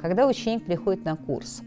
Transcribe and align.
Когда 0.00 0.28
ученик 0.28 0.64
приходит 0.64 1.04
на 1.04 1.16
курс, 1.16 1.62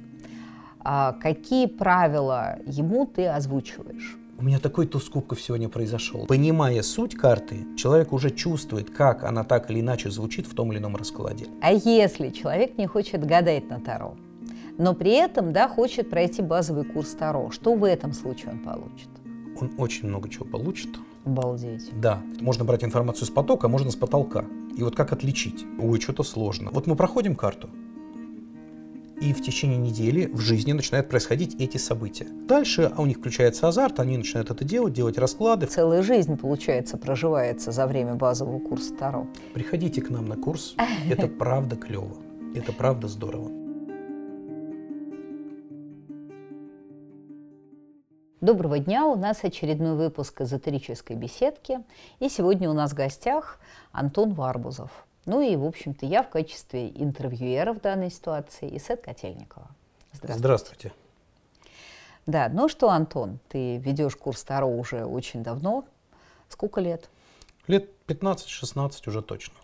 а, 0.80 1.14
какие 1.14 1.68
правила 1.68 2.60
ему 2.66 3.06
ты 3.06 3.28
озвучиваешь? 3.28 4.18
У 4.38 4.44
меня 4.44 4.58
такой 4.58 4.88
туз 4.88 5.10
кубков 5.10 5.40
сегодня 5.40 5.70
произошел. 5.70 6.26
Понимая 6.26 6.82
суть 6.82 7.16
карты, 7.16 7.68
человек 7.78 8.14
уже 8.14 8.32
чувствует, 8.32 8.90
как 8.90 9.24
она 9.24 9.44
так 9.44 9.70
или 9.70 9.82
иначе 9.82 10.10
звучит 10.10 10.48
в 10.48 10.56
том 10.56 10.72
или 10.72 10.80
ином 10.80 10.96
раскладе. 10.96 11.46
А 11.62 11.74
если 11.74 12.30
человек 12.30 12.78
не 12.78 12.88
хочет 12.88 13.24
гадать 13.24 13.70
на 13.70 13.80
Таро, 13.80 14.16
но 14.78 14.96
при 14.96 15.12
этом 15.12 15.54
да, 15.54 15.68
хочет 15.68 16.10
пройти 16.10 16.42
базовый 16.42 16.86
курс 16.86 17.12
Таро, 17.12 17.52
что 17.52 17.76
в 17.76 17.84
этом 17.84 18.14
случае 18.14 18.54
он 18.54 18.60
получит? 18.60 19.10
Он 19.60 19.72
очень 19.78 20.08
много 20.08 20.30
чего 20.30 20.46
получит. 20.46 20.90
Обалдеть. 21.24 21.92
Да, 22.00 22.20
можно 22.40 22.66
брать 22.66 22.84
информацию 22.84 23.28
с 23.28 23.30
потока, 23.30 23.68
а 23.68 23.70
можно 23.70 23.92
с 23.92 23.96
потолка. 23.96 24.46
И 24.76 24.82
вот 24.82 24.96
как 24.96 25.12
отличить? 25.12 25.66
Ой, 25.80 26.00
что-то 26.00 26.24
сложно. 26.24 26.72
Вот 26.72 26.88
мы 26.88 26.96
проходим 26.96 27.36
карту, 27.36 27.70
и 29.22 29.34
в 29.34 29.42
течение 29.42 29.78
недели 29.78 30.26
в 30.26 30.40
жизни 30.40 30.74
начинают 30.74 31.08
происходить 31.08 31.56
эти 31.62 31.78
события. 31.78 32.26
Дальше 32.48 32.92
а 32.94 33.02
у 33.02 33.06
них 33.06 33.20
включается 33.20 33.68
азарт, 33.68 34.00
они 34.00 34.18
начинают 34.18 34.50
это 34.50 34.66
делать, 34.66 34.94
делать 34.94 35.18
расклады. 35.18 35.68
Целая 35.68 36.02
жизнь, 36.02 36.38
получается, 36.38 36.98
проживается 36.98 37.72
за 37.72 37.86
время 37.86 38.16
базового 38.16 38.60
курса 38.60 38.94
Таро. 38.96 39.28
Приходите 39.54 40.02
к 40.02 40.10
нам 40.10 40.26
на 40.26 40.36
курс, 40.36 40.76
это 41.10 41.28
правда 41.28 41.76
клево, 41.76 42.18
это 42.56 42.74
правда 42.74 43.08
здорово. 43.08 43.52
Доброго 48.42 48.80
дня! 48.80 49.06
У 49.06 49.16
нас 49.16 49.44
очередной 49.44 49.96
выпуск 49.96 50.42
эзотерической 50.42 51.16
беседки. 51.16 51.78
И 52.20 52.28
сегодня 52.28 52.72
у 52.72 52.74
нас 52.74 52.92
в 52.92 52.96
гостях 52.96 53.60
Антон 53.92 54.34
Варбузов, 54.34 55.06
ну 55.26 55.42
и, 55.42 55.56
в 55.56 55.66
общем-то, 55.66 56.06
я 56.06 56.24
в 56.24 56.30
качестве 56.30 56.90
интервьюера 56.90 57.74
в 57.74 57.82
данной 57.82 58.10
ситуации, 58.10 58.76
Исет 58.76 59.02
Котельникова. 59.02 59.68
Здравствуйте. 60.14 60.40
Здравствуйте. 60.40 60.94
Да, 62.26 62.50
ну 62.50 62.70
что, 62.70 62.90
Антон, 62.90 63.40
ты 63.50 63.78
ведешь 63.78 64.16
курс 64.16 64.44
Таро 64.44 64.68
уже 64.68 65.06
очень 65.06 65.44
давно. 65.44 65.86
Сколько 66.50 66.82
лет? 66.82 67.10
Лет 67.68 67.90
15-16 68.08 69.08
уже 69.08 69.22
точно. 69.22 69.56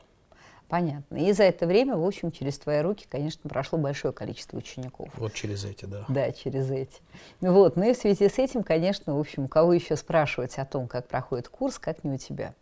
Понятно. 0.67 1.15
И 1.15 1.31
за 1.31 1.43
это 1.43 1.65
время, 1.65 1.95
в 1.95 2.05
общем, 2.05 2.31
через 2.31 2.59
твои 2.59 2.81
руки, 2.81 3.05
конечно, 3.09 3.49
прошло 3.49 3.79
большое 3.79 4.13
количество 4.13 4.57
учеников. 4.57 5.09
Вот 5.15 5.33
через 5.33 5.63
эти, 5.63 5.85
да. 5.85 6.05
Да, 6.09 6.31
через 6.31 6.69
эти. 6.69 6.99
Вот. 7.39 7.77
Ну 7.77 7.89
и 7.89 7.93
в 7.93 7.97
связи 7.97 8.27
с 8.27 8.37
этим, 8.37 8.63
конечно, 8.63 9.15
в 9.15 9.19
общем, 9.19 9.47
кого 9.47 9.73
еще 9.73 9.95
спрашивать 9.95 10.57
о 10.57 10.65
том, 10.65 10.87
как 10.87 11.07
проходит 11.07 11.47
курс, 11.47 11.79
как 11.79 12.03
не 12.03 12.11
у 12.11 12.17
тебя. 12.17 12.53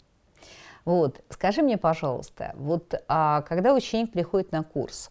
Вот, 0.85 1.21
скажи 1.29 1.63
мне, 1.63 1.77
пожалуйста, 1.77 2.53
вот 2.55 2.93
а, 3.07 3.41
когда 3.41 3.73
ученик 3.73 4.11
приходит 4.11 4.51
на 4.51 4.63
курс, 4.63 5.09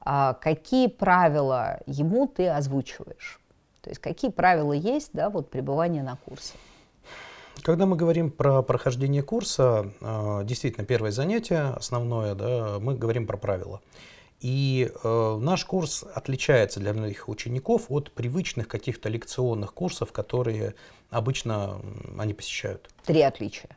а, 0.00 0.34
какие 0.34 0.88
правила 0.88 1.80
ему 1.86 2.26
ты 2.26 2.48
озвучиваешь? 2.48 3.40
То 3.80 3.88
есть 3.88 4.00
какие 4.00 4.30
правила 4.30 4.72
есть, 4.72 5.10
да, 5.14 5.30
вот 5.30 5.50
пребывания 5.50 6.02
на 6.02 6.16
курсе? 6.16 6.52
Когда 7.62 7.86
мы 7.86 7.96
говорим 7.96 8.30
про 8.30 8.62
прохождение 8.62 9.22
курса, 9.22 9.92
а, 10.02 10.44
действительно 10.44 10.84
первое 10.84 11.10
занятие 11.10 11.72
основное, 11.74 12.34
да, 12.34 12.78
мы 12.78 12.94
говорим 12.94 13.26
про 13.26 13.38
правила. 13.38 13.80
И 14.40 14.90
э, 15.04 15.38
наш 15.40 15.64
курс 15.64 16.02
отличается 16.02 16.80
для 16.80 16.92
многих 16.92 17.28
учеников 17.28 17.84
от 17.90 18.10
привычных 18.10 18.66
каких-то 18.66 19.08
лекционных 19.08 19.72
курсов, 19.72 20.10
которые 20.10 20.74
обычно 21.10 21.80
они 22.18 22.34
посещают. 22.34 22.90
Три 23.04 23.22
отличия. 23.22 23.70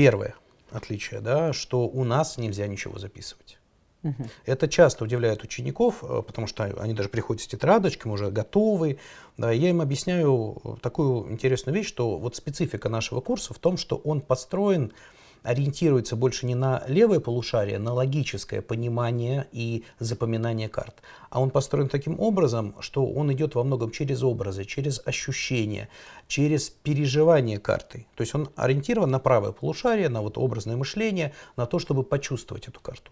Первое 0.00 0.34
отличие, 0.70 1.20
да, 1.20 1.52
что 1.52 1.86
у 1.86 2.04
нас 2.04 2.38
нельзя 2.38 2.66
ничего 2.66 2.98
записывать. 2.98 3.58
Угу. 4.02 4.28
Это 4.46 4.66
часто 4.66 5.04
удивляет 5.04 5.44
учеников, 5.44 6.02
э, 6.02 6.22
потому 6.26 6.46
что 6.46 6.64
они 6.64 6.94
даже 6.94 7.10
приходят 7.10 7.42
с 7.42 7.46
тетрадочками, 7.46 8.12
уже 8.12 8.30
готовы. 8.30 8.98
Да, 9.36 9.50
я 9.50 9.68
им 9.68 9.82
объясняю 9.82 10.78
такую 10.80 11.30
интересную 11.30 11.76
вещь, 11.76 11.88
что 11.88 12.16
вот 12.16 12.34
специфика 12.34 12.88
нашего 12.88 13.20
курса 13.20 13.52
в 13.52 13.58
том, 13.58 13.76
что 13.76 13.96
он 13.96 14.22
построен 14.22 14.94
ориентируется 15.42 16.16
больше 16.16 16.46
не 16.46 16.54
на 16.54 16.82
левое 16.86 17.20
полушарие, 17.20 17.78
на 17.78 17.92
логическое 17.92 18.62
понимание 18.62 19.46
и 19.52 19.84
запоминание 19.98 20.68
карт. 20.68 20.96
А 21.30 21.40
он 21.40 21.50
построен 21.50 21.88
таким 21.88 22.18
образом, 22.20 22.74
что 22.80 23.06
он 23.06 23.32
идет 23.32 23.54
во 23.54 23.64
многом 23.64 23.90
через 23.90 24.22
образы, 24.22 24.64
через 24.64 25.00
ощущения, 25.04 25.88
через 26.26 26.70
переживание 26.70 27.58
карты. 27.58 28.06
То 28.14 28.22
есть 28.22 28.34
он 28.34 28.50
ориентирован 28.56 29.10
на 29.10 29.18
правое 29.18 29.52
полушарие, 29.52 30.08
на 30.08 30.22
вот 30.22 30.38
образное 30.38 30.76
мышление, 30.76 31.32
на 31.56 31.66
то, 31.66 31.78
чтобы 31.78 32.02
почувствовать 32.02 32.68
эту 32.68 32.80
карту. 32.80 33.10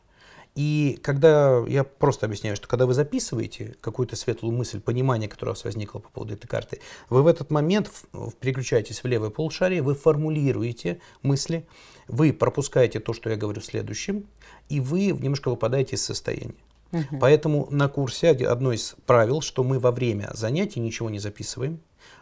И 0.59 0.99
когда 1.05 1.65
я 1.69 1.85
просто 1.85 2.27
объясняю, 2.27 2.57
что 2.57 2.67
когда 2.67 2.85
вы 2.85 2.93
записываете 2.93 3.77
какую-то 3.81 4.17
светлую 4.17 4.53
мысль, 4.53 4.81
понимание, 4.81 5.29
которое 5.29 5.53
у 5.53 5.55
вас 5.55 5.63
возникло 5.63 6.01
по 6.01 6.09
поводу 6.09 6.35
этой 6.35 6.49
карты, 6.49 6.81
вы 7.11 7.23
в 7.23 7.29
этот 7.29 7.53
момент 7.53 7.93
переключаетесь 8.41 9.05
в 9.05 9.07
левое 9.07 9.31
полушарие, 9.31 9.83
вы 9.83 9.95
формулируете 9.95 11.01
мысли, 11.23 11.65
вы 12.09 12.33
пропускаете 12.33 12.99
то, 12.99 13.13
что 13.13 13.31
я 13.31 13.37
говорю 13.37 13.61
следующим, 13.61 14.27
и 14.69 14.81
вы 14.81 15.13
немножко 15.13 15.49
выпадаете 15.49 15.95
из 15.95 16.05
состояния. 16.05 16.57
Угу. 16.91 17.19
Поэтому 17.21 17.69
на 17.71 17.89
курсе 17.89 18.31
одно 18.31 18.73
из 18.73 18.97
правил, 19.07 19.43
что 19.43 19.63
мы 19.63 19.79
во 19.79 19.93
время 19.93 20.29
занятий 20.35 20.81
ничего 20.81 21.09
не 21.09 21.21
записываем, 21.21 21.79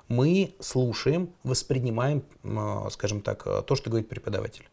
мы 0.08 0.54
слушаем, 0.60 1.30
воспринимаем, 1.42 2.22
скажем 2.90 3.22
так, 3.22 3.64
то, 3.64 3.74
что 3.74 3.88
говорит 3.88 4.10
преподаватель. 4.10 4.68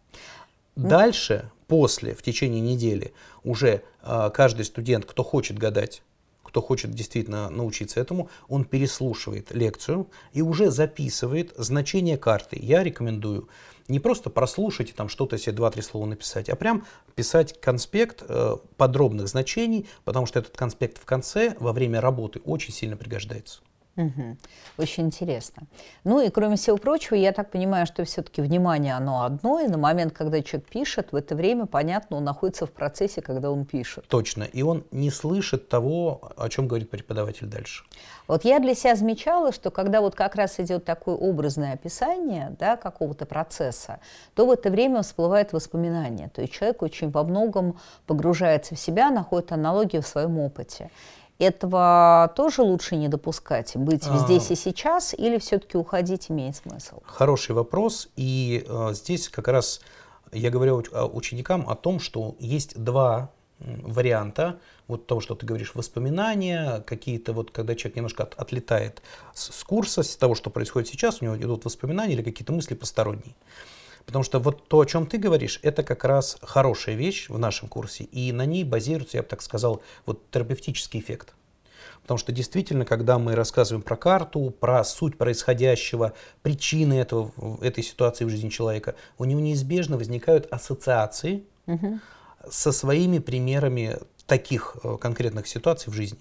Дальше, 0.76 1.52
после, 1.68 2.14
в 2.14 2.22
течение 2.22 2.62
недели, 2.62 3.14
уже 3.44 3.84
каждый 4.02 4.66
студент, 4.66 5.06
кто 5.06 5.24
хочет 5.24 5.58
гадать, 5.58 6.04
кто 6.44 6.62
хочет 6.62 6.92
действительно 6.92 7.50
научиться 7.50 8.00
этому, 8.00 8.30
он 8.48 8.66
переслушивает 8.66 9.52
лекцию 9.52 10.08
и 10.34 10.44
уже 10.44 10.70
записывает 10.70 11.52
значение 11.58 12.18
карты. 12.18 12.60
Я 12.62 12.84
рекомендую 12.84 13.50
не 13.88 14.00
просто 14.00 14.30
прослушать 14.30 14.92
и 14.92 14.94
там 14.94 15.10
что-то 15.10 15.38
себе 15.38 15.54
два-три 15.54 15.82
слова 15.82 16.06
написать, 16.06 16.50
а 16.50 16.56
прям 16.56 16.86
писать 17.16 17.60
конспект 17.60 18.24
э, 18.28 18.58
подробных 18.78 19.28
значений, 19.28 19.88
потому 20.06 20.26
что 20.26 20.40
этот 20.40 20.56
конспект 20.56 21.00
в 21.00 21.06
конце 21.06 21.56
во 21.60 21.74
время 21.74 22.02
работы 22.02 22.40
очень 22.46 22.72
сильно 22.72 22.96
пригождается. 22.96 23.62
Угу. 23.96 24.38
Очень 24.80 25.06
интересно. 25.06 25.64
Ну 26.04 26.20
и 26.20 26.30
кроме 26.30 26.56
всего 26.56 26.78
прочего, 26.78 27.16
я 27.16 27.32
так 27.32 27.52
понимаю, 27.52 27.86
что 27.86 28.04
все-таки 28.06 28.42
внимание 28.42 28.96
оно 28.96 29.24
одно, 29.24 29.60
и 29.60 29.68
на 29.68 29.78
момент, 29.78 30.14
когда 30.14 30.42
человек 30.42 30.68
пишет, 30.68 31.12
в 31.12 31.16
это 31.16 31.36
время, 31.36 31.68
понятно, 31.68 32.18
он 32.18 32.24
находится 32.24 32.66
в 32.66 32.72
процессе, 32.72 33.22
когда 33.22 33.52
он 33.52 33.66
пишет. 33.66 34.08
Точно. 34.08 34.44
И 34.44 34.64
он 34.64 34.84
не 34.90 35.12
слышит 35.12 35.70
того, 35.70 36.32
о 36.36 36.50
чем 36.50 36.68
говорит 36.68 36.90
преподаватель 36.90 37.46
дальше. 37.46 37.84
Вот 38.28 38.46
я 38.46 38.60
для 38.60 38.74
себя 38.74 38.96
замечала, 38.96 39.52
что 39.52 39.70
когда 39.70 40.02
вот 40.02 40.16
как 40.16 40.36
раз 40.36 40.60
идет 40.60 40.86
такое 40.86 41.16
образное 41.16 41.74
описание 41.74 42.56
да, 42.58 42.78
какого-то 42.78 43.28
процесса, 43.28 44.00
то 44.34 44.48
в 44.48 44.52
это 44.52 44.72
время 44.72 45.04
всплывает 45.04 45.54
воспоминание. 45.54 46.30
То 46.30 46.42
есть 46.42 46.54
человек 46.54 46.82
очень 46.82 47.12
во 47.12 47.24
многом 47.24 47.78
погружается 48.08 48.74
в 48.74 48.80
себя, 48.80 49.12
находит 49.12 49.52
аналогию 49.52 50.02
в 50.02 50.08
своем 50.08 50.40
опыте. 50.40 50.90
Этого 51.44 52.32
тоже 52.36 52.62
лучше 52.62 52.96
не 52.96 53.10
допускать, 53.10 53.76
быть 53.76 54.08
а... 54.08 54.18
здесь 54.18 54.50
и 54.52 54.56
сейчас, 54.56 55.14
или 55.14 55.38
все-таки 55.38 55.78
уходить 55.78 56.32
имеет 56.32 56.56
смысл? 56.56 57.02
Хороший 57.06 57.54
вопрос. 57.54 58.10
И 58.16 58.66
э, 58.68 58.94
здесь 58.94 59.28
как 59.30 59.48
раз 59.48 59.82
я 60.32 60.50
говорю 60.50 60.84
ученикам 61.14 61.70
о 61.70 61.76
том, 61.76 62.00
что 62.00 62.36
есть 62.40 62.82
два 62.82 63.30
варианта 63.60 64.60
вот 64.88 65.08
того, 65.08 65.22
что 65.22 65.36
ты 65.36 65.46
говоришь, 65.46 65.76
воспоминания, 65.76 66.84
какие-то 66.86 67.34
вот, 67.34 67.52
когда 67.52 67.76
человек 67.76 67.96
немножко 67.96 68.24
от, 68.24 68.36
отлетает 68.36 69.02
с, 69.34 69.54
с 69.54 69.64
курса, 69.64 70.04
с 70.04 70.16
того, 70.16 70.36
что 70.36 70.50
происходит 70.50 70.90
сейчас, 70.90 71.22
у 71.22 71.26
него 71.26 71.38
идут 71.38 71.66
воспоминания 71.66 72.14
или 72.14 72.24
какие-то 72.24 72.52
мысли 72.52 72.74
посторонние. 72.76 73.36
Потому 74.06 74.24
что 74.24 74.40
вот 74.40 74.68
то, 74.68 74.80
о 74.80 74.86
чем 74.86 75.06
ты 75.06 75.18
говоришь, 75.18 75.60
это 75.64 75.84
как 75.84 76.04
раз 76.04 76.38
хорошая 76.42 76.96
вещь 76.96 77.30
в 77.30 77.38
нашем 77.38 77.68
курсе, 77.68 78.04
и 78.06 78.32
на 78.32 78.46
ней 78.46 78.64
базируется, 78.64 79.18
я 79.18 79.24
бы 79.24 79.30
так 79.30 79.42
сказал, 79.42 79.82
вот 80.06 80.30
терапевтический 80.30 81.00
эффект. 81.00 81.34
Потому 82.02 82.18
что 82.18 82.34
действительно, 82.34 82.84
когда 82.84 83.18
мы 83.18 83.34
рассказываем 83.34 83.82
про 83.82 83.96
карту, 83.96 84.54
про 84.60 84.84
суть 84.84 85.18
происходящего, 85.18 86.14
причины 86.42 86.96
этого, 86.96 87.32
этой 87.62 87.84
ситуации 87.84 88.26
в 88.26 88.30
жизни 88.30 88.50
человека, 88.50 88.96
у 89.18 89.24
него 89.24 89.40
неизбежно 89.40 89.98
возникают 89.98 90.52
ассоциации 90.52 91.44
угу. 91.66 92.00
со 92.50 92.74
своими 92.74 93.20
примерами 93.20 94.00
таких 94.28 94.76
э, 94.84 94.98
конкретных 95.00 95.48
ситуаций 95.48 95.92
в 95.92 95.96
жизни. 95.96 96.20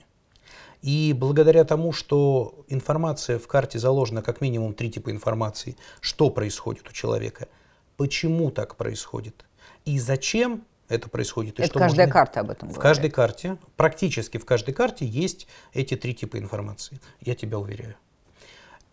И 0.82 1.14
благодаря 1.16 1.64
тому, 1.64 1.92
что 1.92 2.64
информация 2.68 3.38
в 3.38 3.46
карте 3.48 3.78
заложена 3.80 4.22
как 4.22 4.40
минимум 4.40 4.74
три 4.74 4.90
типа 4.90 5.10
информации, 5.10 5.76
что 6.00 6.30
происходит 6.30 6.88
у 6.88 6.92
человека– 6.92 7.48
почему 7.96 8.50
так 8.50 8.76
происходит 8.76 9.44
и 9.84 9.98
зачем 9.98 10.64
это 10.88 11.08
происходит. 11.08 11.58
И 11.58 11.62
это 11.62 11.70
что 11.70 11.78
каждая 11.78 12.06
можно... 12.06 12.12
карта 12.12 12.40
об 12.40 12.50
этом 12.50 12.68
говорит. 12.68 12.76
В 12.76 12.80
каждой 12.80 13.10
карте, 13.10 13.56
практически 13.76 14.38
в 14.38 14.44
каждой 14.44 14.74
карте 14.74 15.06
есть 15.06 15.46
эти 15.72 15.96
три 15.96 16.14
типа 16.14 16.38
информации, 16.38 17.00
я 17.20 17.34
тебя 17.34 17.58
уверяю. 17.58 17.96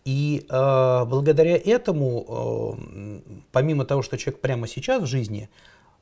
И 0.04 0.46
э, 0.48 1.04
благодаря 1.04 1.56
этому, 1.56 2.78
э, 2.96 3.40
помимо 3.52 3.84
того, 3.84 4.02
что 4.02 4.16
человек 4.16 4.40
прямо 4.40 4.66
сейчас 4.66 5.02
в 5.02 5.06
жизни 5.06 5.50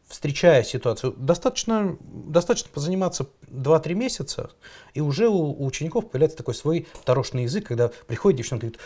встречая 0.07 0.63
ситуацию, 0.63 1.15
достаточно, 1.17 1.97
достаточно 2.01 2.71
позаниматься 2.73 3.27
2-3 3.49 3.95
месяца, 3.95 4.51
и 4.95 5.01
уже 5.01 5.29
у, 5.29 5.37
у 5.37 5.67
учеников 5.67 6.11
появляется 6.11 6.39
такой 6.39 6.55
свой 6.55 6.87
дорожный 7.05 7.43
язык, 7.43 7.67
когда 7.67 7.91
приходит 8.07 8.39
девчонка 8.39 8.67
и 8.67 8.71
говорит, 8.71 8.81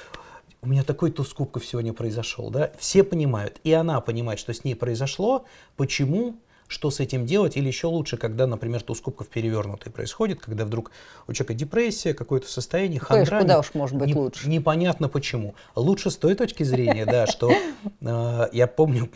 у 0.62 0.68
меня 0.68 0.84
такой 0.84 1.10
туз 1.10 1.34
кубков 1.34 1.66
сегодня 1.66 1.92
произошел, 1.92 2.48
да, 2.50 2.70
все 2.78 3.02
понимают, 3.02 3.58
и 3.64 3.72
она 3.72 4.00
понимает, 4.00 4.38
что 4.38 4.54
с 4.54 4.62
ней 4.62 4.76
произошло, 4.76 5.44
почему, 5.76 6.36
что 6.68 6.90
с 6.92 7.00
этим 7.00 7.26
делать, 7.26 7.56
или 7.56 7.66
еще 7.66 7.88
лучше, 7.88 8.16
когда, 8.16 8.46
например, 8.46 8.80
туз 8.82 9.00
кубков 9.00 9.26
перевернутый 9.26 9.90
происходит, 9.90 10.40
когда 10.40 10.64
вдруг 10.64 10.92
у 11.26 11.32
человека 11.32 11.54
депрессия, 11.54 12.14
какое-то 12.14 12.48
состояние, 12.48 13.00
хандра. 13.00 13.16
Конечно, 13.16 13.40
куда 13.40 13.58
уж 13.58 13.74
может 13.74 13.96
быть 13.96 14.08
не, 14.08 14.14
лучше. 14.14 14.48
Непонятно 14.48 15.08
почему. 15.08 15.56
Лучше 15.74 16.10
с 16.10 16.16
той 16.16 16.36
точки 16.36 16.62
зрения, 16.62 17.06
да, 17.06 17.26
что 17.26 17.52
э, 18.00 18.48
я 18.52 18.66
помню 18.68 19.10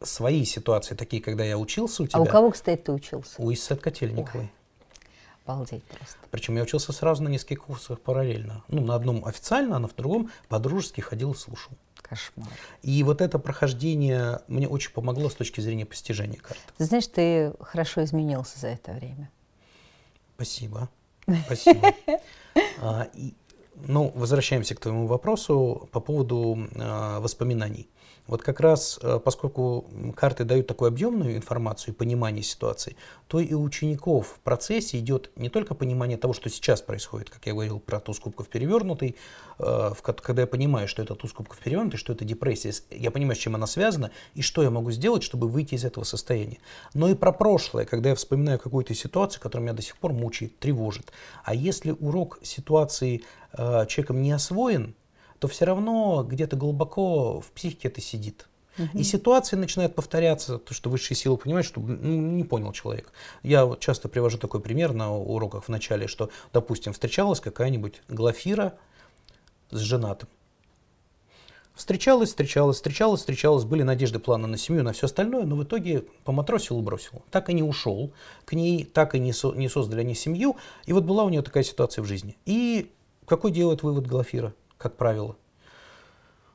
свои 0.00 0.44
ситуации, 0.46 0.94
такие, 0.94 1.22
когда 1.22 1.44
я 1.44 1.58
учился 1.58 2.02
у 2.02 2.06
тебя. 2.06 2.18
А 2.18 2.22
у 2.22 2.26
кого, 2.26 2.50
кстати, 2.50 2.80
ты 2.80 2.92
учился? 2.92 3.34
У 3.36 3.52
Исет 3.52 3.82
Котельниковой. 3.82 4.50
Обалдеть 5.48 5.82
просто. 5.84 6.18
Причем 6.30 6.56
я 6.56 6.62
учился 6.62 6.92
сразу 6.92 7.22
на 7.22 7.28
нескольких 7.28 7.62
курсах 7.62 8.00
параллельно. 8.00 8.62
Ну, 8.68 8.82
на 8.82 8.94
одном 8.94 9.24
официально, 9.24 9.76
а 9.76 9.78
на 9.78 9.88
втором 9.88 10.30
по-дружески 10.48 11.00
ходил 11.00 11.32
и 11.32 11.34
слушал. 11.34 11.72
Кошмар. 12.02 12.48
И 12.82 13.02
вот 13.02 13.22
это 13.22 13.38
прохождение 13.38 14.40
мне 14.46 14.68
очень 14.68 14.92
помогло 14.92 15.30
с 15.30 15.34
точки 15.34 15.62
зрения 15.62 15.86
постижения 15.86 16.38
карты. 16.38 16.60
Ты 16.76 16.84
знаешь, 16.84 17.06
ты 17.06 17.54
хорошо 17.60 18.04
изменился 18.04 18.58
за 18.58 18.68
это 18.68 18.92
время. 18.92 19.30
Спасибо. 20.34 20.90
Спасибо. 21.46 21.94
А, 22.80 23.06
ну, 23.86 24.10
возвращаемся 24.16 24.74
к 24.74 24.80
твоему 24.80 25.06
вопросу 25.06 25.88
по 25.92 26.00
поводу 26.00 26.58
а, 26.74 27.20
воспоминаний. 27.20 27.88
Вот 28.28 28.42
как 28.42 28.60
раз, 28.60 29.00
э, 29.02 29.18
поскольку 29.24 29.86
карты 30.14 30.44
дают 30.44 30.66
такую 30.66 30.88
объемную 30.88 31.34
информацию 31.34 31.94
и 31.94 31.96
понимание 31.96 32.42
ситуации, 32.42 32.94
то 33.26 33.40
и 33.40 33.54
у 33.54 33.62
учеников 33.62 34.34
в 34.36 34.40
процессе 34.40 34.98
идет 34.98 35.30
не 35.34 35.48
только 35.48 35.74
понимание 35.74 36.18
того, 36.18 36.34
что 36.34 36.50
сейчас 36.50 36.82
происходит, 36.82 37.30
как 37.30 37.46
я 37.46 37.52
говорил 37.54 37.80
про 37.80 38.00
туз 38.00 38.20
кубков 38.20 38.48
перевернутый, 38.48 39.16
э, 39.58 39.90
когда 40.22 40.42
я 40.42 40.46
понимаю, 40.46 40.88
что 40.88 41.02
это 41.02 41.14
туз 41.14 41.32
кубков 41.32 41.58
перевернутый, 41.58 41.98
что 41.98 42.12
это 42.12 42.26
депрессия, 42.26 42.74
я 42.90 43.10
понимаю, 43.10 43.34
с 43.34 43.38
чем 43.38 43.54
она 43.54 43.66
связана 43.66 44.10
и 44.34 44.42
что 44.42 44.62
я 44.62 44.70
могу 44.70 44.90
сделать, 44.90 45.22
чтобы 45.22 45.48
выйти 45.48 45.74
из 45.74 45.86
этого 45.86 46.04
состояния. 46.04 46.58
Но 46.92 47.08
и 47.08 47.14
про 47.14 47.32
прошлое, 47.32 47.86
когда 47.86 48.10
я 48.10 48.14
вспоминаю 48.14 48.58
какую-то 48.58 48.94
ситуацию, 48.94 49.40
которая 49.40 49.64
меня 49.64 49.74
до 49.74 49.82
сих 49.82 49.96
пор 49.96 50.12
мучает, 50.12 50.58
тревожит. 50.58 51.12
А 51.44 51.54
если 51.54 51.92
урок 51.92 52.40
ситуации 52.42 53.22
э, 53.54 53.86
человеком 53.86 54.20
не 54.20 54.32
освоен, 54.32 54.94
то 55.38 55.48
все 55.48 55.64
равно 55.64 56.24
где-то 56.28 56.56
глубоко 56.56 57.40
в 57.40 57.50
психике 57.52 57.88
это 57.88 58.00
сидит. 58.00 58.48
И 58.94 59.02
ситуации 59.02 59.56
начинают 59.56 59.94
повторяться, 59.94 60.58
то, 60.58 60.72
что 60.72 60.88
высшие 60.88 61.16
силы 61.16 61.36
понимают, 61.36 61.66
что 61.66 61.80
ну, 61.80 61.96
не 61.96 62.44
понял 62.44 62.72
человек. 62.72 63.12
Я 63.42 63.66
вот 63.66 63.80
часто 63.80 64.08
привожу 64.08 64.38
такой 64.38 64.60
пример 64.60 64.92
на 64.92 65.12
уроках 65.16 65.64
в 65.64 65.68
начале, 65.68 66.06
что, 66.06 66.30
допустим, 66.52 66.92
встречалась 66.92 67.40
какая-нибудь 67.40 68.02
Глафира 68.08 68.74
с 69.70 69.78
женатым. 69.78 70.28
Встречалась, 71.74 72.30
встречалась, 72.30 72.76
встречалась, 72.76 73.20
встречалась, 73.20 73.64
были 73.64 73.84
надежды, 73.84 74.18
планы 74.18 74.48
на 74.48 74.56
семью, 74.56 74.82
на 74.82 74.92
все 74.92 75.06
остальное, 75.06 75.44
но 75.44 75.54
в 75.54 75.62
итоге 75.62 76.04
поматросил 76.24 76.80
и 76.80 76.82
бросил. 76.82 77.22
Так 77.30 77.50
и 77.50 77.54
не 77.54 77.62
ушел 77.62 78.12
к 78.44 78.52
ней, 78.52 78.84
так 78.84 79.14
и 79.14 79.20
не, 79.20 79.32
со, 79.32 79.52
не 79.52 79.68
создали 79.68 80.00
они 80.00 80.16
семью. 80.16 80.56
И 80.86 80.92
вот 80.92 81.04
была 81.04 81.22
у 81.22 81.28
нее 81.28 81.42
такая 81.42 81.62
ситуация 81.62 82.02
в 82.02 82.06
жизни. 82.06 82.36
И 82.46 82.90
какой 83.26 83.52
делает 83.52 83.84
вывод 83.84 84.08
Глафира? 84.08 84.54
Как 84.78 84.96
правило. 84.96 85.36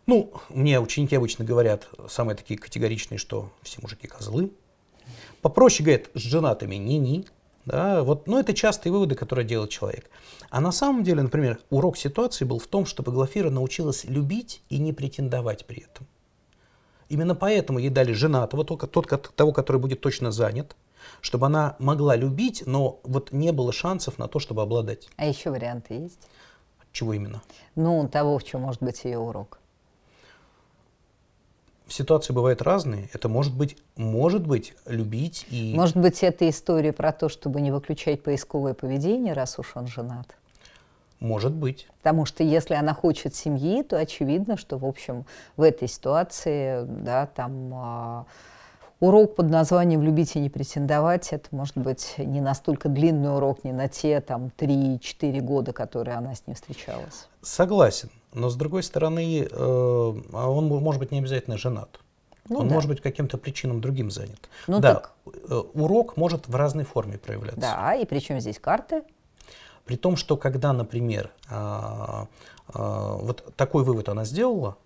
Ну, 0.06 0.34
мне 0.50 0.80
ученики 0.80 1.16
обычно 1.16 1.46
говорят, 1.46 1.88
самые 2.10 2.36
такие 2.36 2.60
категоричные, 2.60 3.18
что 3.18 3.52
все 3.62 3.80
мужики 3.82 4.08
козлы. 4.08 4.52
Попроще 5.42 5.86
говорят, 5.86 6.10
с 6.14 6.20
женатыми 6.20 6.76
ни-ни. 6.76 7.26
Да, 7.66 8.04
вот, 8.04 8.28
но 8.28 8.40
это 8.40 8.54
частые 8.54 8.92
выводы, 8.92 9.16
которые 9.16 9.46
делает 9.46 9.70
человек. 9.70 10.10
А 10.50 10.60
на 10.60 10.74
самом 10.74 11.04
деле, 11.04 11.22
например, 11.22 11.60
урок 11.70 11.96
ситуации 11.96 12.44
был 12.44 12.60
в 12.60 12.68
том, 12.68 12.86
чтобы 12.86 13.14
Глафира 13.14 13.50
научилась 13.50 14.04
любить 14.04 14.62
и 14.70 14.80
не 14.80 14.92
претендовать 14.92 15.66
при 15.66 15.84
этом. 15.84 16.06
Именно 17.08 17.36
поэтому 17.36 17.80
ей 17.80 17.90
дали 17.90 18.12
женатого, 18.12 18.66
только 18.66 18.88
тот, 18.88 19.08
того, 19.36 19.54
который 19.54 19.78
будет 19.78 20.02
точно 20.02 20.32
занят, 20.32 20.76
чтобы 21.22 21.46
она 21.46 21.78
могла 21.80 22.18
любить, 22.18 22.64
но 22.66 23.00
вот 23.04 23.32
не 23.32 23.52
было 23.52 23.72
шансов 23.72 24.18
на 24.18 24.28
то, 24.28 24.40
чтобы 24.40 24.62
обладать. 24.62 25.08
А 25.16 25.26
еще 25.26 25.50
варианты 25.50 25.94
есть? 25.94 26.28
Чего 26.94 27.14
именно? 27.14 27.42
Ну, 27.76 28.08
того, 28.08 28.38
в 28.38 28.44
чем 28.44 28.62
может 28.62 28.82
быть 28.82 29.04
ее 29.04 29.18
урок. 29.18 29.60
Ситуации 31.90 32.34
бывают 32.34 32.62
разные. 32.62 33.10
Это 33.14 33.28
может 33.28 33.54
быть, 33.58 33.78
может 33.98 34.48
быть, 34.48 34.74
любить 34.86 35.46
и... 35.50 35.74
Может 35.76 35.98
быть, 35.98 36.24
это 36.24 36.48
история 36.50 36.94
про 36.94 37.12
то, 37.12 37.30
чтобы 37.30 37.62
не 37.62 37.72
выключать 37.72 38.24
поисковое 38.24 38.74
поведение, 38.74 39.34
раз 39.34 39.60
уж 39.60 39.76
он 39.76 39.88
женат? 39.88 40.38
Может 41.20 41.52
быть. 41.52 41.88
Потому 41.98 42.26
что 42.26 42.44
если 42.44 42.76
она 42.76 42.94
хочет 42.94 43.34
семьи, 43.36 43.82
то 43.82 43.98
очевидно, 43.98 44.56
что, 44.56 44.78
в 44.78 44.86
общем, 44.86 45.26
в 45.58 45.64
этой 45.64 45.88
ситуации, 45.88 46.84
да, 46.86 47.26
там... 47.26 48.26
Урок 49.04 49.36
под 49.36 49.50
названием 49.50 50.02
«Любить 50.02 50.38
и 50.38 50.40
не 50.40 50.50
претендовать»— 50.50 51.28
это, 51.34 51.50
может 51.52 51.76
быть, 51.76 52.14
не 52.18 52.40
настолько 52.40 52.88
длинный 52.88 53.36
урок, 53.36 53.66
не 53.66 53.74
на 53.74 53.90
те 53.90 54.22
там 54.22 54.50
3-4 54.58 55.42
года, 55.42 55.74
которые 55.74 56.16
она 56.16 56.34
с 56.34 56.48
ним 56.48 56.56
встречалась. 56.56 57.28
Согласен. 57.42 58.10
Но, 58.32 58.48
с 58.48 58.56
другой 58.56 58.82
стороны, 58.82 59.42
э, 59.44 59.48
а 59.52 60.50
он 60.50 60.68
может 60.68 61.02
быть 61.02 61.12
не 61.12 61.20
обязательно 61.20 61.58
женат. 61.58 62.00
Ну, 62.48 62.60
он 62.60 62.70
да. 62.70 62.76
может 62.76 62.90
быть 62.90 63.02
каким-то 63.02 63.38
причинам 63.38 63.82
другим 63.82 64.10
занят. 64.10 64.50
Ну, 64.68 64.80
да, 64.80 64.94
так... 64.94 65.12
Э, 65.50 65.64
урок 65.74 66.16
может 66.16 66.48
в 66.48 66.56
разной 66.56 66.86
форме 66.86 67.18
проявляться. 67.18 67.60
Да, 67.60 67.96
и 67.96 68.06
причем 68.06 68.40
здесь 68.40 68.58
карты? 68.58 69.04
При 69.84 69.98
том, 69.98 70.16
что 70.16 70.38
когда, 70.38 70.72
например, 70.72 71.30
а, 71.50 72.28
а, 72.74 73.18
вот 73.18 73.54
такой 73.58 73.84
вывод 73.84 74.08
она 74.08 74.24
сделала, 74.24 74.78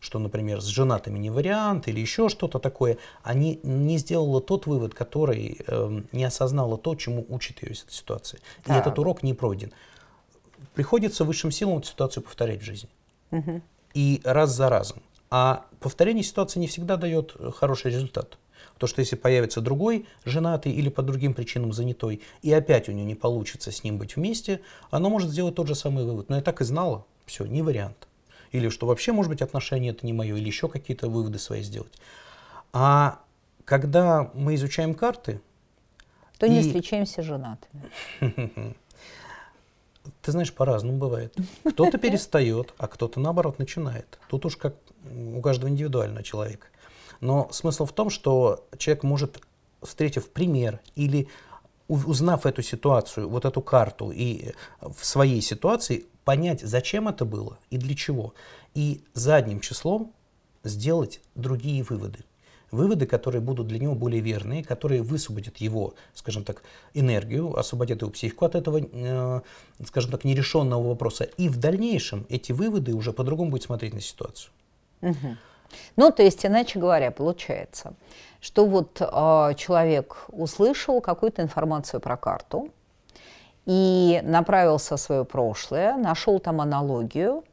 что, 0.00 0.18
например, 0.18 0.60
с 0.60 0.64
женатыми 0.64 1.18
не 1.18 1.30
вариант 1.30 1.86
или 1.86 2.00
еще 2.00 2.28
что-то 2.28 2.58
такое, 2.58 2.96
они 3.22 3.60
не 3.62 3.98
сделала 3.98 4.40
тот 4.40 4.66
вывод, 4.66 4.94
который 4.94 5.60
э, 5.66 6.02
не 6.12 6.24
осознала 6.24 6.78
то, 6.78 6.94
чему 6.94 7.26
учит 7.28 7.62
ее 7.62 7.72
эта 7.72 7.92
ситуация. 7.92 8.40
Так. 8.64 8.76
И 8.76 8.80
этот 8.80 8.98
урок 8.98 9.22
не 9.22 9.34
пройден. 9.34 9.72
Приходится 10.74 11.24
высшим 11.24 11.50
силам 11.50 11.78
эту 11.78 11.88
ситуацию 11.88 12.22
повторять 12.22 12.62
в 12.62 12.64
жизни. 12.64 12.88
Угу. 13.30 13.60
И 13.94 14.20
раз 14.24 14.50
за 14.50 14.70
разом. 14.70 15.02
А 15.30 15.66
повторение 15.80 16.24
ситуации 16.24 16.58
не 16.58 16.66
всегда 16.66 16.96
дает 16.96 17.36
хороший 17.54 17.92
результат. 17.92 18.38
То, 18.78 18.86
что 18.86 19.00
если 19.00 19.16
появится 19.16 19.60
другой 19.60 20.06
женатый 20.24 20.72
или 20.72 20.88
по 20.88 21.02
другим 21.02 21.34
причинам 21.34 21.74
занятой, 21.74 22.22
и 22.40 22.50
опять 22.50 22.88
у 22.88 22.92
нее 22.92 23.04
не 23.04 23.14
получится 23.14 23.70
с 23.70 23.84
ним 23.84 23.98
быть 23.98 24.16
вместе, 24.16 24.62
она 24.90 25.10
может 25.10 25.30
сделать 25.30 25.54
тот 25.54 25.68
же 25.68 25.74
самый 25.74 26.04
вывод. 26.04 26.30
Но 26.30 26.36
я 26.36 26.42
так 26.42 26.62
и 26.62 26.64
знала, 26.64 27.04
все, 27.26 27.44
не 27.44 27.60
вариант 27.60 28.08
или 28.52 28.68
что 28.68 28.86
вообще, 28.86 29.12
может 29.12 29.30
быть, 29.30 29.42
отношения 29.42 29.90
это 29.90 30.06
не 30.06 30.12
мое, 30.12 30.36
или 30.36 30.46
еще 30.46 30.68
какие-то 30.68 31.08
выводы 31.08 31.38
свои 31.38 31.62
сделать. 31.62 31.92
А 32.72 33.20
когда 33.64 34.30
мы 34.34 34.54
изучаем 34.54 34.94
карты... 34.94 35.40
То 36.38 36.46
и... 36.46 36.50
не 36.50 36.62
встречаемся 36.62 37.22
женатыми. 37.22 37.90
Ты 40.22 40.32
знаешь, 40.32 40.52
по-разному 40.52 40.98
бывает. 40.98 41.36
Кто-то 41.64 41.98
перестает, 41.98 42.74
а 42.78 42.88
кто-то, 42.88 43.20
наоборот, 43.20 43.58
начинает. 43.58 44.18
Тут 44.28 44.46
уж 44.46 44.56
как 44.56 44.74
у 45.14 45.40
каждого 45.40 45.68
индивидуально 45.68 46.22
человека. 46.22 46.66
Но 47.20 47.48
смысл 47.52 47.84
в 47.84 47.92
том, 47.92 48.10
что 48.10 48.66
человек 48.78 49.02
может, 49.02 49.40
встретив 49.82 50.30
пример 50.30 50.80
или 50.94 51.28
узнав 51.90 52.46
эту 52.46 52.62
ситуацию, 52.62 53.28
вот 53.28 53.44
эту 53.44 53.60
карту 53.60 54.10
и 54.10 54.52
в 54.80 55.04
своей 55.04 55.40
ситуации, 55.42 56.06
понять, 56.24 56.60
зачем 56.60 57.08
это 57.08 57.24
было 57.24 57.58
и 57.70 57.78
для 57.78 57.94
чего. 57.94 58.34
И 58.74 59.02
задним 59.14 59.60
числом 59.60 60.12
сделать 60.64 61.20
другие 61.34 61.82
выводы. 61.82 62.20
Выводы, 62.70 63.06
которые 63.06 63.40
будут 63.40 63.66
для 63.66 63.80
него 63.80 63.96
более 63.96 64.20
верные, 64.20 64.62
которые 64.62 65.02
высвободят 65.02 65.56
его, 65.56 65.94
скажем 66.14 66.44
так, 66.44 66.62
энергию, 66.94 67.58
освободят 67.58 68.02
его 68.02 68.12
психику 68.12 68.44
от 68.44 68.54
этого, 68.54 68.80
э, 68.80 69.40
скажем 69.84 70.12
так, 70.12 70.24
нерешенного 70.24 70.88
вопроса. 70.88 71.24
И 71.24 71.48
в 71.48 71.56
дальнейшем 71.56 72.26
эти 72.28 72.52
выводы 72.52 72.94
уже 72.94 73.12
по-другому 73.12 73.50
будут 73.50 73.64
смотреть 73.64 73.94
на 73.94 74.00
ситуацию. 74.00 74.52
Угу. 75.02 75.36
Ну, 75.96 76.10
то 76.12 76.22
есть, 76.22 76.46
иначе 76.46 76.78
говоря, 76.78 77.10
получается, 77.10 77.94
что 78.40 78.66
вот 78.66 79.00
э, 79.00 79.54
человек 79.56 80.26
услышал 80.28 81.00
какую-то 81.00 81.42
информацию 81.42 82.00
про 82.00 82.16
карту, 82.16 82.70
и 83.66 84.20
направился 84.24 84.96
в 84.96 85.00
свое 85.00 85.24
прошлое, 85.24 85.96
нашел 85.96 86.40
там 86.40 86.60
аналогию, 86.60 87.44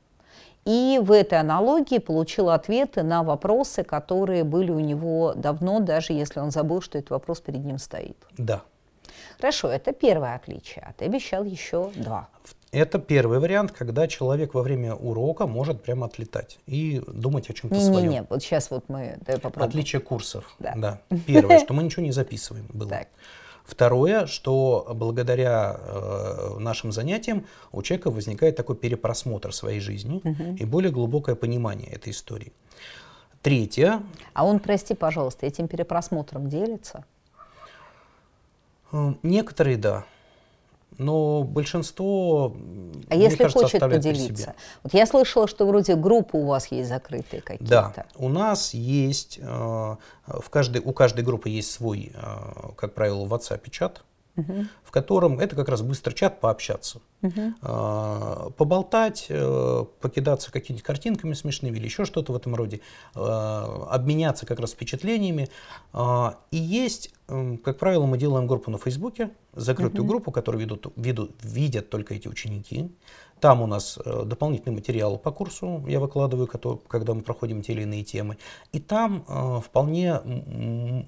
и 0.66 1.00
в 1.02 1.12
этой 1.12 1.40
аналогии 1.40 2.00
получил 2.00 2.50
ответы 2.50 3.04
на 3.04 3.24
вопросы, 3.24 3.84
которые 3.84 4.44
были 4.44 4.72
у 4.72 4.80
него 4.80 5.34
давно, 5.36 5.80
даже 5.80 6.14
если 6.14 6.40
он 6.40 6.52
забыл, 6.52 6.82
что 6.82 6.98
этот 6.98 7.12
вопрос 7.12 7.40
перед 7.40 7.64
ним 7.64 7.78
стоит. 7.78 8.18
Да. 8.38 8.62
Хорошо, 9.40 9.70
это 9.70 9.94
первое 9.94 10.36
отличие, 10.36 10.84
а 10.90 10.94
ты 10.94 11.06
обещал 11.06 11.44
еще 11.44 11.92
два. 11.96 12.28
Это 12.72 13.00
первый 13.00 13.40
вариант, 13.40 13.72
когда 13.72 14.08
человек 14.08 14.54
во 14.54 14.62
время 14.62 14.94
урока 14.94 15.48
может 15.48 15.82
прямо 15.84 16.08
отлетать 16.08 16.60
и 16.66 17.02
думать 17.08 17.50
о 17.50 17.54
чем-то 17.54 17.76
не, 17.76 17.82
своем. 17.82 18.10
Не-не, 18.10 18.24
вот 18.30 18.44
сейчас 18.44 18.70
вот 18.72 18.84
мы 18.90 19.18
попробуем. 19.26 19.70
Отличие 19.70 20.02
курсов. 20.02 20.44
Да. 20.60 20.74
да. 20.76 21.02
Первое, 21.26 21.60
что 21.60 21.74
мы 21.74 21.84
ничего 21.84 22.04
не 22.04 22.12
записываем. 22.12 22.68
Было. 22.74 22.90
Так. 22.90 23.08
Второе, 23.64 24.28
что 24.28 24.88
благодаря 24.96 25.78
э, 25.78 26.56
нашим 26.60 26.94
занятиям 26.94 27.46
у 27.74 27.82
человека 27.82 28.12
возникает 28.12 28.56
такой 28.56 28.78
перепросмотр 28.78 29.54
своей 29.54 29.82
жизни 29.82 30.22
Мгм. 30.24 30.56
и 30.56 30.64
более 30.64 30.92
глубокое 30.92 31.36
понимание 31.36 31.90
этой 31.92 32.12
истории. 32.12 32.54
Третье, 33.42 34.02
А 34.34 34.46
он, 34.46 34.60
прости, 34.60 34.94
пожалуйста, 34.94 35.46
этим 35.46 35.68
перепросмотром 35.68 36.48
делится? 36.50 37.06
э, 38.92 39.14
некоторые 39.24 39.78
да, 39.78 40.06
но 40.98 41.44
большинство, 41.44 42.56
А 43.10 43.16
если 43.16 43.38
кажется, 43.38 43.60
хочет 43.64 43.82
поделиться? 43.82 44.56
Вот 44.84 44.94
я 44.94 45.06
слышала, 45.06 45.48
что 45.48 45.66
вроде 45.68 45.96
группы 45.96 46.38
у 46.38 46.46
вас 46.46 46.72
есть 46.72 46.90
закрытые 46.90 47.42
Да, 47.60 47.84
какие-то. 47.94 48.06
у 48.16 48.30
нас 48.30 48.74
есть, 48.74 49.40
э, 49.42 49.46
в 49.46 50.50
каждой, 50.50 50.82
у 50.82 50.94
каждой 50.94 51.24
группы 51.24 51.50
есть 51.50 51.72
свой, 51.72 52.12
э, 52.14 52.72
как 52.76 52.94
правило, 52.94 53.26
в 53.26 53.34
WhatsApp 53.34 53.70
чат, 53.70 54.04
Мгм. 54.38 54.70
в 54.84 54.92
котором 54.92 55.40
это 55.40 55.56
как 55.56 55.68
раз 55.68 55.82
быстрый 55.82 56.14
чат 56.14 56.40
пообщаться. 56.40 57.02
Мгм. 57.22 57.56
э, 57.64 58.50
поболтать, 58.56 59.26
э, 59.30 59.86
покидаться 60.00 60.52
какими-нибудь 60.52 60.86
картинками 60.86 61.34
смешными 61.34 61.76
или 61.78 61.86
еще 61.86 62.06
что-то 62.06 62.32
в 62.32 62.36
этом 62.36 62.54
роде, 62.56 62.82
э, 63.16 63.20
обменяться 63.20 64.46
как 64.46 64.60
раз 64.60 64.72
впечатлениями. 64.74 65.50
Э, 65.94 66.32
И 66.52 66.58
есть, 66.58 67.12
как 67.64 67.78
правило, 67.80 68.06
мы 68.06 68.18
делаем 68.18 68.48
группу 68.48 68.70
на 68.72 68.78
Фейсбуке, 68.78 69.32
закрытую 69.54 70.04
Мгм. 70.04 70.08
группу, 70.10 70.32
которую 70.32 70.62
ведут, 70.62 70.88
ведут- 70.96 71.32
видят 71.44 71.90
только 71.90 72.14
эти 72.14 72.28
ученики. 72.28 72.92
Там 73.40 73.62
у 73.62 73.68
нас 73.68 74.00
э, 74.04 74.24
дополнительный 74.26 74.74
материал 74.74 75.18
по 75.18 75.32
курсу 75.32 75.84
я 75.88 76.00
выкладываю, 76.00 76.48
когда 76.48 77.14
мы 77.14 77.22
проходим 77.22 77.62
те 77.62 77.74
или 77.74 77.84
иные 77.84 78.04
темы. 78.04 78.38
И 78.72 78.80
там 78.80 79.24
э, 79.28 79.62
вполне 79.64 80.22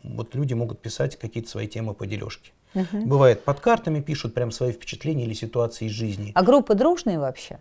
вот 0.03 0.35
люди 0.35 0.53
могут 0.53 0.79
писать 0.79 1.17
какие-то 1.17 1.49
свои 1.49 1.67
темы 1.67 1.93
по 1.93 2.05
дележке. 2.05 2.51
Мгм. 2.75 3.07
Бывает, 3.09 3.43
под 3.43 3.59
картами 3.59 3.99
пишут 3.99 4.35
прям 4.35 4.51
свои 4.51 4.71
впечатления 4.71 5.23
или 5.23 5.33
ситуации 5.33 5.85
из 5.85 5.91
жизни. 5.91 6.31
А 6.35 6.43
группы 6.43 6.75
дружные 6.75 7.19
вообще? 7.19 7.59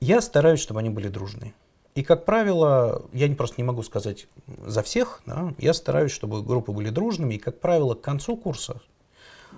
Я 0.00 0.20
стараюсь, 0.20 0.60
чтобы 0.60 0.80
они 0.80 0.90
были 0.90 1.08
дружные. 1.08 1.52
И, 1.96 2.02
как 2.02 2.24
правило, 2.26 3.06
я 3.12 3.26
не 3.26 3.34
просто 3.34 3.56
не 3.58 3.64
могу 3.64 3.82
сказать 3.82 4.28
за 4.64 4.82
всех, 4.82 5.22
да, 5.24 5.54
я 5.58 5.72
стараюсь, 5.72 6.12
чтобы 6.12 6.42
группы 6.42 6.70
были 6.70 6.90
дружными. 6.90 7.34
И, 7.34 7.38
как 7.38 7.58
правило, 7.58 7.94
к 7.94 8.02
концу 8.02 8.36
курса 8.36 8.80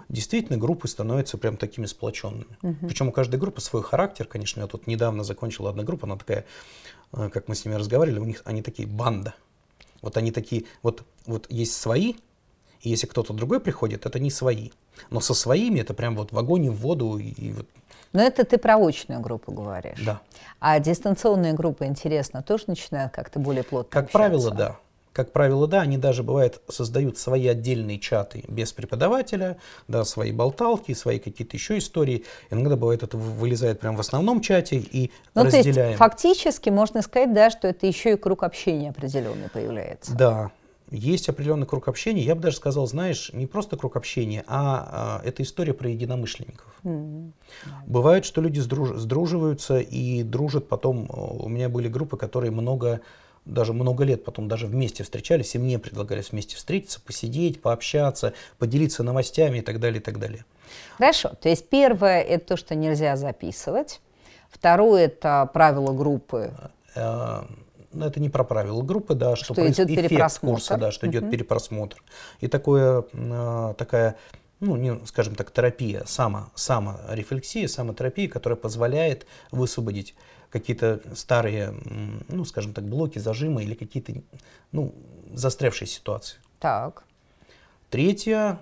действительно 0.09 0.59
группы 0.59 0.89
становятся 0.89 1.39
прям 1.39 1.57
такими 1.57 1.87
сплоченными. 1.87 2.57
Причем 2.83 3.09
у 3.09 3.13
каждой 3.13 3.39
группы 3.39 3.61
свой 3.61 3.83
характер, 3.83 4.27
конечно. 4.27 4.61
Я 4.61 4.67
тут 4.67 4.87
недавно 4.87 5.25
закончила 5.25 5.71
одна 5.71 5.83
группа, 5.83 6.07
она 6.07 6.17
такая, 6.17 6.45
э, 7.13 7.31
как 7.33 7.49
мы 7.49 7.55
с 7.55 7.65
ними 7.65 7.75
разговаривали, 7.75 8.19
у 8.21 8.25
них 8.25 8.43
они 8.45 8.63
такие 8.63 8.89
банда. 8.89 9.35
Вот 10.03 10.17
они 10.17 10.31
такие, 10.31 10.65
вот, 10.83 11.03
вот 11.27 11.47
есть 11.51 11.75
свои, 11.75 12.15
и 12.83 12.91
если 12.91 13.07
кто-то 13.07 13.33
другой 13.33 13.59
приходит, 13.61 14.07
это 14.07 14.21
не 14.21 14.31
свои. 14.31 14.71
Но 15.11 15.21
со 15.21 15.35
своими 15.35 15.81
это 15.81 15.95
прям 15.95 16.15
вот 16.17 16.33
в 16.33 16.39
огонь 16.39 16.67
и 16.67 16.69
в 16.71 16.77
воду. 16.77 17.19
И 17.19 17.53
вот, 17.53 17.67
Но 18.13 18.23
это 18.23 18.45
ты 18.45 18.59
про 18.59 18.77
очную 18.79 19.21
группу 19.21 19.51
говоришь. 19.53 19.99
да. 20.05 20.21
А 20.61 20.79
дистанционные 20.79 21.53
группы, 21.55 21.87
интересно, 21.87 22.43
тоже 22.43 22.65
начинают 22.69 23.13
как-то 23.13 23.39
более 23.41 23.65
плотно 23.65 23.91
Как 23.91 24.05
общаться? 24.05 24.19
правило, 24.19 24.51
да. 24.53 24.77
Как 25.13 25.33
правило, 25.33 25.67
да, 25.67 25.81
они 25.81 25.97
даже, 25.99 26.23
бывает, 26.23 26.61
создают 26.69 27.19
свои 27.19 27.47
отдельные 27.49 27.99
чаты 27.99 28.45
без 28.49 28.73
преподавателя, 28.73 29.57
да, 29.89 30.05
свои 30.05 30.33
болталки, 30.33 30.93
свои 30.95 31.19
какие-то 31.19 31.57
еще 31.57 31.79
истории. 31.79 32.25
Иногда 32.51 32.77
бывает, 32.77 33.03
это 33.03 33.17
вы- 33.17 33.33
вылезает 33.33 33.81
прямо 33.81 33.97
в 33.97 34.01
основном 34.01 34.41
чате 34.41 34.77
и 34.77 35.11
Ну, 35.35 35.43
то 35.43 35.47
есть 35.47 35.57
разделяем. 35.67 35.97
фактически 35.97 36.71
можно 36.71 37.03
сказать, 37.03 37.33
да, 37.35 37.51
что 37.51 37.69
это 37.69 37.87
еще 37.87 38.13
и 38.13 38.17
круг 38.17 38.43
общения 38.43 38.91
определенный 38.91 39.49
появляется. 39.49 40.15
Да, 40.15 40.51
есть 40.91 41.29
определенный 41.29 41.67
круг 41.67 41.89
общения. 41.89 42.23
Я 42.23 42.35
бы 42.35 42.41
даже 42.43 42.57
сказал, 42.57 42.87
знаешь, 42.87 43.31
не 43.33 43.47
просто 43.47 43.77
круг 43.77 43.97
общения, 43.97 44.45
а, 44.47 45.21
а, 45.23 45.27
это 45.27 45.43
история 45.43 45.75
про 45.75 45.89
единомышленников. 45.89 46.67
М. 46.85 47.33
Бывает, 47.87 48.25
что 48.25 48.41
люди 48.41 48.61
сдруж- 48.61 48.97
сдруживаются 48.97 49.79
и 49.81 50.23
дружат 50.23 50.69
потом. 50.69 51.07
э, 51.07 51.45
У 51.45 51.49
меня 51.49 51.69
были 51.69 51.89
группы, 51.89 52.17
которые 52.17 52.53
много, 52.53 53.01
даже 53.49 53.73
много 53.73 54.05
лет 54.05 54.25
потом 54.25 54.47
даже 54.47 54.67
вместе 54.67 55.03
встречались, 55.03 55.55
и 55.55 55.59
мне 55.59 55.79
предлагались 55.79 56.31
вместе 56.33 56.57
встретиться, 56.57 57.01
посидеть, 57.01 57.61
пообщаться, 57.61 58.35
поделиться 58.59 59.03
новостями 59.03 59.59
и 59.59 59.63
так 59.63 59.81
далее, 59.81 60.01
и 60.01 60.03
так 60.03 60.19
далее. 60.19 60.45
Хорошо. 60.99 61.31
То 61.41 61.49
есть 61.49 61.69
первое– 61.69 62.21
это 62.23 62.47
то, 62.49 62.57
что 62.57 62.75
нельзя 62.75 63.17
записывать. 63.17 64.01
Второе– 64.51 65.05
это 65.07 65.49
правила 65.53 65.93
группы. 65.93 66.53
Э, 66.95 67.43
ну, 67.93 68.07
это 68.07 68.21
не 68.21 68.29
про 68.29 68.45
правила 68.45 68.83
группы, 68.83 69.15
да, 69.15 69.35
что, 69.35 69.55
Что 69.55 69.63
проис- 69.63 69.73
идет 69.83 69.91
эффект 69.91 70.39
курса, 70.41 70.77
да, 70.77 70.91
что 70.91 71.07
идет 71.07 71.23
Мгм. 71.23 71.31
перепросмотр. 71.31 72.03
И 72.41 72.49
такое, 72.49 73.05
э, 73.13 73.75
такая, 73.79 74.17
ну, 74.61 74.77
не, 74.77 74.99
скажем 75.07 75.35
так, 75.35 75.51
терапия, 75.53 76.03
само, 76.07 76.51
саморефлексия, 76.55 77.67
самотерапия, 77.67 78.29
которая 78.29 78.57
позволяет 78.59 79.27
высвободить 79.51 80.15
какие-то 80.51 81.01
старые, 81.15 81.75
ну, 82.29 82.45
скажем 82.45 82.73
так, 82.73 82.85
блоки, 82.85 83.19
зажимы 83.19 83.65
или 83.65 83.75
какие-то, 83.75 84.15
ну, 84.73 84.95
застрявшие 85.33 85.89
ситуации. 85.89 86.39
Так. 86.59 87.05
Третье, 87.91 88.59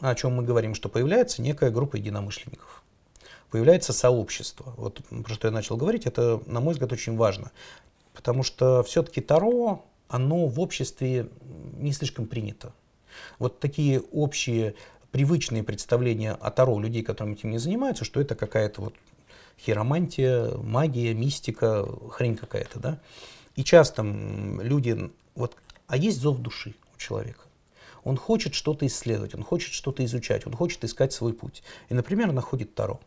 о 0.00 0.14
чем 0.14 0.34
мы 0.34 0.42
говорим, 0.42 0.74
что 0.74 0.88
появляется 0.88 1.42
некая 1.42 1.70
группа 1.70 1.96
единомышленников. 1.96 2.82
Появляется 3.50 3.92
сообщество. 3.92 4.72
Вот 4.76 5.00
про 5.24 5.34
что 5.34 5.48
я 5.48 5.52
начал 5.52 5.76
говорить, 5.76 6.06
это, 6.06 6.40
на 6.46 6.60
мой 6.60 6.72
взгляд, 6.72 6.92
очень 6.92 7.16
важно. 7.16 7.52
Потому 8.14 8.42
что 8.42 8.82
все-таки 8.82 9.20
Таро, 9.20 9.84
оно 10.08 10.46
в 10.46 10.58
обществе 10.60 11.28
не 11.76 11.92
слишком 11.92 12.26
принято. 12.26 12.72
Вот 13.38 13.60
такие 13.60 14.00
общие 14.00 14.74
привычные 15.10 15.62
представления 15.62 16.32
о 16.32 16.50
Таро 16.50 16.80
людей, 16.80 17.02
которыми 17.02 17.34
этим 17.34 17.50
не 17.50 17.58
занимаются, 17.58 18.04
что 18.04 18.20
это 18.20 18.34
какая-то 18.34 18.80
вот 18.80 18.94
хиромантия, 19.58 20.56
магия, 20.56 21.14
мистика, 21.14 21.86
хрень 22.10 22.36
какая-то, 22.36 22.78
да. 22.78 23.00
И 23.56 23.64
часто 23.64 24.02
люди, 24.02 25.10
вот, 25.34 25.56
а 25.86 25.96
есть 25.96 26.20
зов 26.20 26.38
души 26.38 26.74
у 26.94 26.98
человека. 26.98 27.40
Он 28.04 28.16
хочет 28.16 28.54
что-то 28.54 28.86
исследовать, 28.86 29.34
он 29.34 29.42
хочет 29.42 29.72
что-то 29.72 30.04
изучать, 30.04 30.46
он 30.46 30.54
хочет 30.54 30.82
искать 30.84 31.12
свой 31.12 31.32
путь. 31.32 31.62
И, 31.88 31.94
например, 31.94 32.32
находит 32.32 32.74
Таро. 32.74 33.00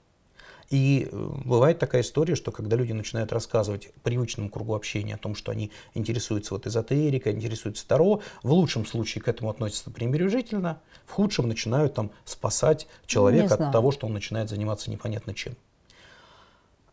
И 0.69 1.07
э, 1.11 1.29
бывает 1.45 1.77
такая 1.79 2.01
история, 2.01 2.35
что 2.35 2.51
когда 2.51 2.75
люди 2.75 2.91
начинают 2.91 3.31
рассказывать 3.31 3.89
привычному 4.03 4.49
кругу 4.49 4.73
общения 4.73 5.15
о 5.15 5.17
том, 5.17 5.35
что 5.35 5.51
они 5.51 5.71
интересуются 5.93 6.53
вот 6.53 6.65
эзотерикой, 6.65 7.33
интересуются 7.33 7.87
Таро, 7.87 8.21
в 8.41 8.51
лучшем 8.51 8.85
случае 8.85 9.21
к 9.21 9.27
этому 9.27 9.49
относятся 9.49 9.91
пренебрежительно, 9.91 10.81
в 11.05 11.11
худшем 11.11 11.47
начинают 11.47 11.93
там 11.93 12.11
спасать 12.23 12.87
человека 13.05 13.55
от 13.55 13.71
того, 13.71 13.91
что 13.91 14.07
он 14.07 14.13
начинает 14.13 14.49
заниматься 14.49 14.89
непонятно 14.89 15.33
чем. 15.33 15.55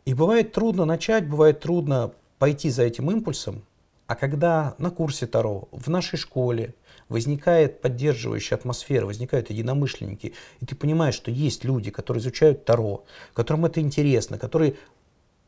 И 0.04 0.14
бывает 0.14 0.52
трудно 0.52 0.84
начать, 0.84 1.28
бывает 1.28 1.60
трудно 1.60 2.12
пойти 2.38 2.70
за 2.70 2.82
этим 2.82 3.10
импульсом, 3.10 3.62
а 4.06 4.16
когда 4.16 4.74
на 4.78 4.90
курсе 4.90 5.26
Таро, 5.26 5.68
в 5.70 5.88
нашей 5.88 6.18
школе 6.18 6.74
возникает 7.08 7.80
поддерживающая 7.80 8.58
атмосфера, 8.58 9.06
возникают 9.06 9.50
единомышленники, 9.50 10.34
и 10.60 10.66
ты 10.66 10.74
понимаешь, 10.74 11.14
что 11.14 11.30
есть 11.30 11.64
люди, 11.64 11.90
которые 11.90 12.20
изучают 12.20 12.64
Таро, 12.64 13.04
которым 13.32 13.64
это 13.66 13.80
интересно, 13.80 14.38
которые 14.38 14.74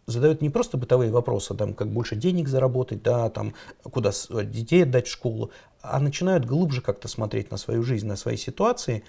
задают 0.06 0.42
не 0.42 0.50
просто 0.50 0.76
бытовые 0.76 1.10
вопросы, 1.10 1.54
там, 1.54 1.74
как 1.74 1.88
больше 1.90 2.14
денег 2.14 2.46
заработать, 2.48 3.02
да, 3.02 3.30
там, 3.30 3.54
куда 3.82 4.12
с- 4.12 4.28
детей 4.44 4.82
отдать 4.84 5.08
в 5.08 5.10
школу, 5.10 5.50
а 5.80 5.98
начинают 5.98 6.44
глубже 6.44 6.80
как-то 6.82 7.08
смотреть 7.08 7.50
на 7.50 7.56
свою 7.56 7.82
жизнь, 7.82 8.06
на 8.06 8.16
свои 8.16 8.36
ситуации, 8.36 9.02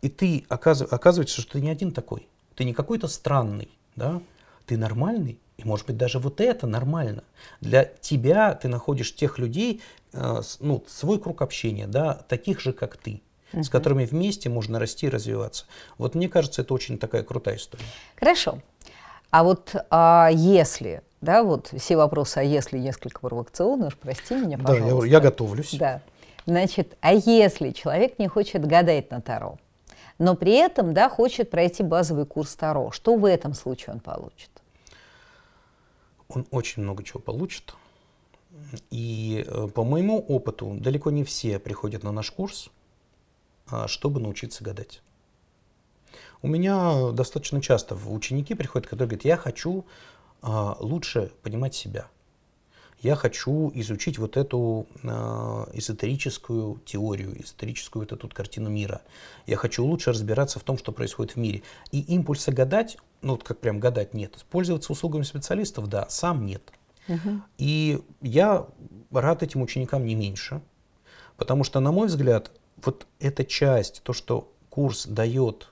и 0.00 0.08
ты 0.08 0.44
оказыв- 0.48 0.92
оказывается, 0.92 1.40
что 1.40 1.52
ты 1.52 1.60
не 1.60 1.70
один 1.70 1.90
такой, 1.92 2.26
ты 2.54 2.64
не 2.64 2.72
какой-то 2.72 3.08
странный, 3.08 3.68
да, 3.96 4.22
ты 4.66 4.76
нормальный, 4.76 5.38
и 5.56 5.64
может 5.64 5.86
быть 5.86 5.96
даже 5.96 6.18
вот 6.18 6.40
это 6.40 6.66
нормально. 6.66 7.24
Для 7.60 7.84
тебя 7.84 8.54
ты 8.54 8.68
находишь 8.68 9.14
тех 9.14 9.38
людей, 9.38 9.82
э, 10.12 10.40
ну, 10.60 10.84
свой 10.88 11.20
круг 11.20 11.42
общения, 11.42 11.86
да, 11.86 12.14
таких 12.28 12.60
же, 12.60 12.72
как 12.72 12.96
ты, 12.96 13.22
с 13.52 13.68
которыми 13.68 14.04
вместе 14.04 14.48
можно 14.48 14.78
расти 14.78 15.06
и 15.06 15.10
развиваться. 15.10 15.66
Вот 15.98 16.14
мне 16.14 16.28
кажется, 16.28 16.62
это 16.62 16.74
очень 16.74 16.98
такая 16.98 17.22
крутая 17.22 17.56
история. 17.56 17.84
Хорошо. 18.16 18.58
А 19.30 19.44
вот 19.44 19.74
а, 19.90 20.28
если, 20.32 21.02
да, 21.20 21.42
вот 21.42 21.72
все 21.78 21.96
вопросы 21.96 22.38
«а 22.38 22.42
если» 22.42 22.78
несколько 22.78 23.20
провокационные, 23.20 23.88
уж 23.88 23.96
прости 23.96 24.34
меня, 24.34 24.58
Да, 24.58 24.64
пожалуйста. 24.64 25.06
я, 25.06 25.12
я 25.12 25.20
готовлюсь. 25.20 25.74
Да. 25.74 26.02
Значит, 26.44 26.96
а 27.00 27.14
если 27.14 27.70
человек 27.70 28.18
не 28.18 28.28
хочет 28.28 28.66
гадать 28.66 29.10
на 29.10 29.20
Таро, 29.20 29.58
но 30.18 30.34
при 30.34 30.52
этом, 30.52 30.94
да, 30.94 31.08
хочет 31.08 31.50
пройти 31.50 31.82
базовый 31.82 32.26
курс 32.26 32.54
Таро, 32.56 32.90
что 32.90 33.16
в 33.16 33.24
этом 33.24 33.54
случае 33.54 33.94
он 33.94 34.00
получит? 34.00 34.50
Он 36.28 36.46
очень 36.50 36.82
много 36.82 37.02
чего 37.02 37.20
получит. 37.20 37.74
И 38.90 39.44
э, 39.46 39.68
по 39.68 39.84
моему 39.84 40.18
опыту, 40.18 40.76
далеко 40.78 41.10
не 41.10 41.24
все 41.24 41.58
приходят 41.58 42.02
на 42.02 42.12
наш 42.12 42.30
курс, 42.30 42.70
а, 43.68 43.88
чтобы 43.88 44.20
научиться 44.20 44.62
гадать. 44.62 45.02
У 46.42 46.48
меня 46.48 47.12
достаточно 47.12 47.62
часто 47.62 47.94
ученики 47.94 48.54
приходят, 48.54 48.86
которые 48.86 49.08
говорят, 49.08 49.24
я 49.24 49.36
хочу 49.36 49.84
а, 50.42 50.76
лучше 50.80 51.32
понимать 51.42 51.74
себя. 51.74 52.08
Я 53.02 53.16
хочу 53.16 53.72
изучить 53.74 54.16
вот 54.18 54.36
эту 54.36 54.86
а, 55.02 55.68
эзотерическую 55.72 56.80
теорию, 56.84 57.34
эзотерическую 57.42 58.04
вот 58.04 58.12
эту 58.12 58.28
картину 58.28 58.70
мира. 58.70 59.02
Я 59.46 59.56
хочу 59.56 59.84
лучше 59.84 60.10
разбираться 60.10 60.60
в 60.60 60.62
том, 60.62 60.78
что 60.78 60.92
происходит 60.92 61.32
в 61.32 61.36
мире. 61.36 61.62
И 61.90 62.00
импульса 62.00 62.52
гадать, 62.52 62.96
ну 63.20 63.32
вот 63.32 63.42
как 63.42 63.58
прям 63.58 63.80
гадать 63.80 64.14
нет. 64.14 64.44
Пользоваться 64.50 64.92
услугами 64.92 65.24
специалистов, 65.24 65.88
да, 65.88 66.06
сам 66.08 66.46
нет. 66.46 66.62
Угу. 67.08 67.42
И 67.58 68.00
я 68.20 68.68
рад 69.10 69.42
этим 69.42 69.62
ученикам 69.62 70.06
не 70.06 70.14
меньше, 70.14 70.62
потому 71.36 71.64
что, 71.64 71.80
на 71.80 71.90
мой 71.90 72.06
взгляд, 72.06 72.52
вот 72.84 73.08
эта 73.18 73.44
часть, 73.44 74.02
то, 74.04 74.12
что 74.12 74.52
курс 74.70 75.06
дает 75.06 75.71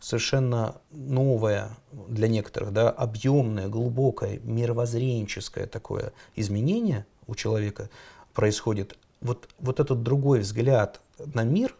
совершенно 0.00 0.76
новое 0.90 1.70
для 1.92 2.28
некоторых, 2.28 2.72
да, 2.72 2.90
объемное, 2.90 3.68
глубокое, 3.68 4.38
мировоззренческое 4.40 5.66
такое 5.66 6.12
изменение 6.36 7.06
у 7.26 7.34
человека 7.34 7.90
происходит. 8.32 8.96
Вот, 9.20 9.48
вот 9.58 9.80
этот 9.80 10.02
другой 10.02 10.40
взгляд 10.40 11.00
на 11.18 11.42
мир, 11.42 11.74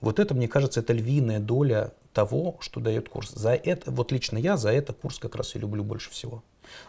вот 0.00 0.18
это, 0.18 0.34
мне 0.34 0.48
кажется, 0.48 0.80
это 0.80 0.92
львиная 0.92 1.40
доля 1.40 1.92
того, 2.12 2.56
что 2.60 2.80
дает 2.80 3.08
курс. 3.08 3.30
За 3.30 3.54
это, 3.54 3.90
вот 3.90 4.12
лично 4.12 4.38
я 4.38 4.56
за 4.56 4.70
это 4.70 4.92
курс 4.92 5.18
как 5.18 5.36
раз 5.36 5.54
и 5.54 5.58
люблю 5.58 5.84
больше 5.84 6.10
всего. 6.10 6.42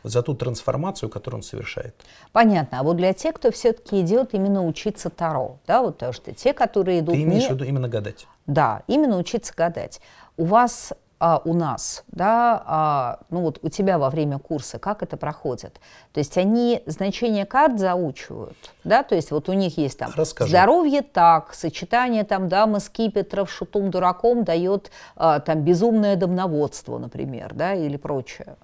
Вот 0.04 0.12
за 0.12 0.22
ту 0.22 0.34
трансформацию, 0.34 1.10
которую 1.10 1.40
он 1.40 1.44
совершает. 1.44 1.96
Понятно. 2.32 2.80
А 2.80 2.84
вот 2.84 2.98
для 2.98 3.14
тех, 3.14 3.36
кто 3.36 3.52
все-таки 3.52 4.02
идет 4.02 4.34
именно 4.34 4.66
учиться 4.66 5.10
Таро, 5.10 5.60
да, 5.68 5.82
вот 5.82 5.98
то, 5.98 6.14
что 6.14 6.34
те, 6.34 6.54
которые 6.54 7.00
идут... 7.00 7.16
Ты 7.16 7.24
имеешь 7.24 7.44
не... 7.44 7.50
в 7.50 7.52
виду 7.54 7.66
именно 7.66 7.88
гадать? 7.88 8.28
Да, 8.46 8.84
именно 8.88 9.18
учиться 9.18 9.54
гадать. 9.56 10.00
У 10.38 10.46
вас 10.46 10.94
а, 11.20 11.42
у 11.46 11.56
нас, 11.56 12.04
да, 12.10 12.62
а, 12.66 13.20
ну 13.32 13.42
вот 13.42 13.58
у 13.64 13.70
тебя 13.70 13.98
во 13.98 14.12
время 14.12 14.38
курса, 14.38 14.78
как 14.78 15.02
это 15.02 15.18
проходит? 15.18 15.80
То 16.14 16.20
есть 16.20 16.38
они 16.38 16.84
значение 16.86 17.48
карт 17.48 17.80
заучивают, 17.80 18.56
да, 18.84 19.02
то 19.02 19.16
есть 19.16 19.32
вот 19.32 19.50
у 19.50 19.54
них 19.54 19.80
есть 19.80 19.98
там 19.98 20.12
Расскажи. 20.16 20.52
здоровье 20.52 21.02
так, 21.02 21.56
сочетание 21.56 22.24
там 22.24 22.50
дамы 22.50 22.80
скипетров, 22.80 23.52
шутум 23.52 23.90
дураком 23.90 24.44
дает 24.44 24.92
а, 25.16 25.40
там 25.40 25.62
безумное 25.62 26.16
домноводство, 26.18 27.00
например, 27.00 27.56
да, 27.56 27.74
или 27.74 27.98
прочее. 27.98 28.56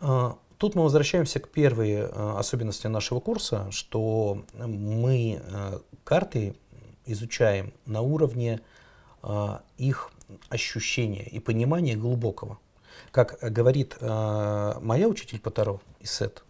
А, 0.00 0.38
тут 0.58 0.74
мы 0.74 0.82
возвращаемся 0.82 1.40
к 1.40 1.48
первой 1.48 2.02
а, 2.02 2.36
особенности 2.38 2.86
нашего 2.86 3.20
курса, 3.20 3.70
что 3.70 4.44
мы 4.54 5.40
а, 5.42 5.80
карты 6.04 6.56
изучаем 7.06 7.72
на 7.86 8.02
уровне 8.02 8.60
их 9.78 10.12
ощущения 10.50 11.24
и 11.24 11.40
понимания 11.40 11.96
глубокого. 11.96 12.58
Как 13.10 13.38
говорит 13.40 13.96
моя 14.00 15.08
учитель 15.08 15.40
по 15.40 15.50
Таро, 15.50 15.80
Исет, 16.00 16.44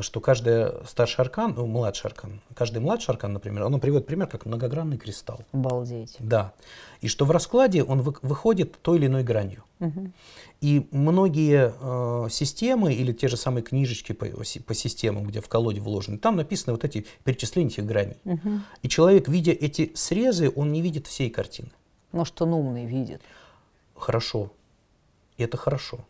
что 0.00 0.20
каждый 0.20 0.86
старший 0.86 1.22
аркан, 1.22 1.54
ну, 1.54 1.66
младший 1.66 2.08
аркан, 2.08 2.40
каждый 2.54 2.78
младший 2.78 3.12
аркан, 3.12 3.32
например, 3.32 3.64
он 3.64 3.78
приводит 3.80 4.06
пример 4.06 4.26
как 4.26 4.46
многогранный 4.46 4.96
кристалл. 4.96 5.40
Обалдеть. 5.52 6.16
Да. 6.18 6.52
И 7.00 7.08
что 7.08 7.24
в 7.24 7.30
раскладе 7.30 7.82
он 7.82 8.00
вы, 8.00 8.14
выходит 8.22 8.80
той 8.80 8.98
или 8.98 9.06
иной 9.06 9.22
гранью. 9.22 9.64
Угу. 9.80 10.10
И 10.60 10.86
многие 10.92 11.74
э, 11.80 12.28
системы 12.30 12.94
или 12.94 13.12
те 13.12 13.28
же 13.28 13.36
самые 13.36 13.62
книжечки 13.62 14.12
по, 14.12 14.26
по 14.26 14.74
системам, 14.74 15.26
где 15.26 15.40
в 15.40 15.48
колоде 15.48 15.80
вложены, 15.80 16.18
там 16.18 16.36
написаны 16.36 16.72
вот 16.72 16.84
эти 16.84 17.04
перечисления 17.24 17.70
этих 17.70 17.84
граней. 17.84 18.16
Угу. 18.24 18.50
И 18.82 18.88
человек, 18.88 19.28
видя 19.28 19.52
эти 19.52 19.92
срезы, 19.94 20.52
он 20.54 20.72
не 20.72 20.80
видит 20.80 21.06
всей 21.06 21.30
картины. 21.30 21.70
Может, 22.12 22.40
он 22.42 22.54
умный 22.54 22.86
видит. 22.86 23.20
Хорошо. 23.96 24.52
И 25.36 25.42
это 25.42 25.56
хорошо. 25.56 26.04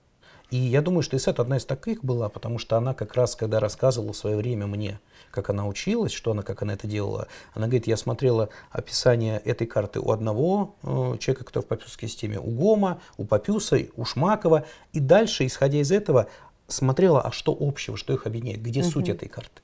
И 0.53 0.59
я 0.59 0.83
думаю, 0.83 1.03
что 1.03 1.17
Исет 1.17 1.41
одна 1.41 1.57
из 1.57 1.65
таких 1.65 2.05
была, 2.05 2.29
потому 2.29 2.59
что 2.59 2.77
она 2.77 2.93
как 2.93 3.15
раз, 3.15 3.37
когда 3.37 3.59
рассказывала 3.59 4.13
в 4.13 4.17
свое 4.19 4.37
время 4.37 4.67
мне, 4.67 5.01
как 5.31 5.49
она 5.49 5.67
училась, 5.67 6.13
что 6.13 6.33
она, 6.33 6.43
как 6.43 6.61
она 6.61 6.75
это 6.75 6.87
делала, 6.87 7.27
она 7.55 7.69
говорит, 7.69 7.87
я 7.87 7.97
смотрела 7.97 8.51
описание 8.71 9.39
этой 9.39 9.67
карты 9.67 9.99
у 9.99 10.11
одного 10.11 10.75
э, 10.83 11.17
человека, 11.21 11.45
который 11.45 11.65
в 11.65 11.69
папюсской 11.69 12.07
системе, 12.07 12.39
у 12.39 12.51
Гома, 12.51 13.01
у 13.17 13.25
Папюса, 13.25 13.79
у 13.97 14.05
Шмакова, 14.05 14.67
и 14.93 15.01
дальше, 15.01 15.47
исходя 15.47 15.79
из 15.79 15.91
этого, 15.91 16.27
смотрела, 16.69 17.23
а 17.23 17.33
что 17.33 17.57
общего, 17.59 17.97
что 17.97 18.13
их 18.13 18.27
объединяет, 18.27 18.61
где 18.61 18.83
угу. 18.83 18.91
суть 18.91 19.09
этой 19.09 19.31
карты. 19.31 19.63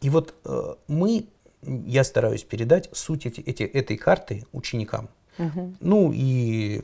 И 0.00 0.08
вот 0.08 0.32
э, 0.46 0.74
мы, 0.88 1.26
я 1.60 2.04
стараюсь 2.04 2.42
передать 2.42 2.88
суть 2.92 3.26
эти, 3.26 3.42
эти, 3.42 3.64
этой 3.64 3.98
карты 3.98 4.46
ученикам. 4.52 5.10
Угу. 5.36 5.74
Ну 5.80 6.10
и 6.14 6.80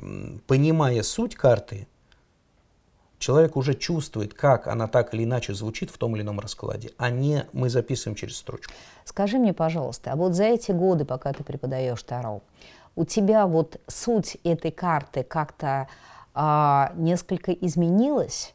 понимая 0.46 1.02
суть 1.02 1.34
карты, 1.34 1.88
человек 3.18 3.56
уже 3.56 3.74
чувствует, 3.74 4.34
как 4.34 4.66
она 4.66 4.86
так 4.86 5.14
или 5.14 5.24
иначе 5.24 5.54
звучит 5.54 5.90
в 5.90 5.98
том 5.98 6.14
или 6.16 6.22
ином 6.22 6.40
раскладе, 6.40 6.92
а 6.98 7.10
не 7.10 7.46
мы 7.52 7.70
записываем 7.70 8.16
через 8.16 8.36
строчку. 8.36 8.72
Скажи 9.04 9.38
мне, 9.38 9.52
пожалуйста, 9.52 10.12
а 10.12 10.16
вот 10.16 10.34
за 10.34 10.44
эти 10.44 10.72
годы, 10.72 11.04
пока 11.04 11.32
ты 11.32 11.44
преподаешь 11.44 12.02
Таро, 12.02 12.42
у 12.96 13.04
тебя 13.04 13.46
вот 13.46 13.80
суть 13.86 14.36
этой 14.44 14.70
карты 14.70 15.22
как-то 15.22 15.88
а, 16.34 16.92
несколько 16.96 17.52
изменилась? 17.52 18.54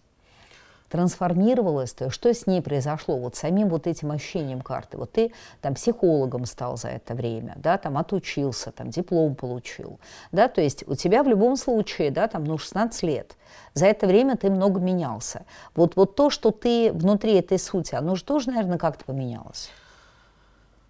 Трансформировалась, 0.93 1.91
то 1.91 2.11
что 2.11 2.31
с 2.31 2.45
ней 2.45 2.61
произошло, 2.61 3.17
вот 3.17 3.35
самим 3.35 3.67
вот 3.69 3.87
этим 3.87 4.11
ощущением 4.11 4.61
карты. 4.61 4.99
Вот 4.99 5.11
ты 5.13 5.33
там 5.59 5.73
психологом 5.73 6.45
стал 6.45 6.77
за 6.77 6.89
это 6.89 7.15
время, 7.15 7.55
да, 7.57 7.79
там 7.79 7.97
отучился, 7.97 8.71
там 8.71 8.91
диплом 8.91 9.33
получил, 9.33 9.99
да, 10.31 10.47
то 10.47 10.61
есть 10.61 10.87
у 10.87 10.93
тебя 10.93 11.23
в 11.23 11.27
любом 11.27 11.57
случае, 11.57 12.11
да, 12.11 12.27
там, 12.27 12.43
ну, 12.43 12.59
16 12.59 13.01
лет, 13.01 13.35
за 13.73 13.87
это 13.87 14.05
время 14.05 14.37
ты 14.37 14.51
много 14.51 14.79
менялся. 14.79 15.47
Вот, 15.73 15.95
вот 15.95 16.15
то, 16.15 16.29
что 16.29 16.51
ты 16.51 16.93
внутри 16.93 17.39
этой 17.39 17.57
сути, 17.57 17.95
оно 17.95 18.13
же 18.13 18.23
тоже, 18.23 18.51
наверное, 18.51 18.77
как-то 18.77 19.03
поменялось. 19.03 19.71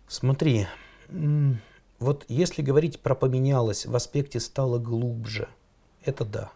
Смотри, 0.09 0.67
вот 1.99 2.25
если 2.27 2.61
говорить 2.61 2.99
про 2.99 3.15
поменялось, 3.15 3.85
в 3.85 3.95
аспекте 3.95 4.41
стало 4.41 4.79
глубже, 4.79 5.47
это 6.03 6.25
да 6.25 6.51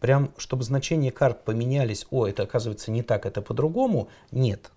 прям, 0.00 0.30
чтобы 0.36 0.64
значения 0.64 1.10
карт 1.10 1.44
поменялись, 1.44 2.06
о, 2.10 2.26
это 2.26 2.44
оказывается 2.44 2.90
не 2.90 3.02
так, 3.02 3.26
это 3.26 3.42
по-другому, 3.42 4.08
нет. 4.30 4.70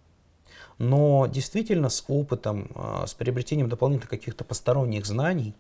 Но 0.78 1.28
действительно 1.28 1.90
с 1.90 2.04
опытом, 2.08 2.72
а, 2.74 3.06
с 3.06 3.14
приобретением 3.14 3.70
дополнительных 3.70 4.10
каких-то 4.10 4.44
посторонних 4.44 5.06
знаний, 5.06 5.54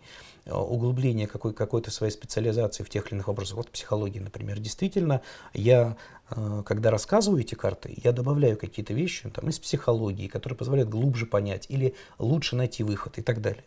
а, 0.47 0.59
углубление 0.59 1.27
какой- 1.27 1.53
какой-то 1.53 1.91
своей 1.91 2.11
специализации 2.11 2.83
в 2.83 2.89
тех 2.89 3.05
или 3.07 3.15
иных 3.15 3.27
вопросах, 3.27 3.57
вот 3.57 3.69
психологии, 3.69 4.19
например, 4.19 4.59
действительно, 4.59 5.21
я, 5.53 5.95
а, 6.29 6.63
когда 6.63 6.89
рассказываю 6.89 7.41
эти 7.41 7.53
карты, 7.53 7.93
я 8.03 8.13
добавляю 8.13 8.57
какие-то 8.57 8.93
вещи 8.93 9.29
там, 9.29 9.47
из 9.49 9.59
психологии, 9.59 10.27
которые 10.27 10.57
позволяют 10.57 10.89
глубже 10.89 11.27
понять 11.27 11.67
или 11.69 11.93
лучше 12.17 12.55
найти 12.55 12.83
выход 12.83 13.19
и 13.19 13.21
так 13.21 13.41
далее. 13.41 13.63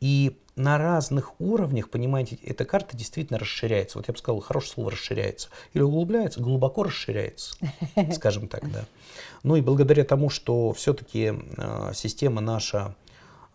И 0.00 0.36
на 0.56 0.78
разных 0.78 1.40
уровнях, 1.40 1.90
понимаете, 1.90 2.38
эта 2.42 2.64
карта 2.64 2.96
действительно 2.96 3.38
расширяется. 3.38 3.98
Вот 3.98 4.08
я 4.08 4.12
бы 4.12 4.18
сказал, 4.18 4.40
хорошее 4.40 4.74
слово 4.74 4.90
расширяется. 4.92 5.48
Или 5.72 5.82
углубляется, 5.82 6.40
глубоко 6.40 6.84
расширяется, 6.84 7.56
скажем 8.12 8.48
так, 8.48 8.70
да. 8.70 8.84
Ну 9.42 9.56
и 9.56 9.60
благодаря 9.60 10.04
тому, 10.04 10.30
что 10.30 10.72
все-таки 10.72 11.32
э, 11.56 11.92
система 11.94 12.40
наша 12.40 12.94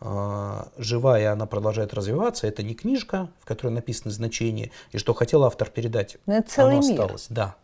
э, 0.01 0.63
живая, 0.77 1.31
она 1.31 1.45
продолжает 1.45 1.93
развиваться, 1.93 2.47
это 2.47 2.63
не 2.63 2.73
книжка, 2.73 3.29
в 3.41 3.45
которой 3.45 3.71
написаны 3.71 4.11
значения, 4.11 4.71
и 4.91 4.97
что 4.97 5.13
хотел 5.13 5.43
автор 5.45 5.69
передать, 5.69 6.17
Но 6.25 6.35
это 6.35 6.49
целый 6.49 6.77
оно 6.77 6.87
мир. 6.87 7.01
осталось. 7.01 7.27
Да. 7.29 7.55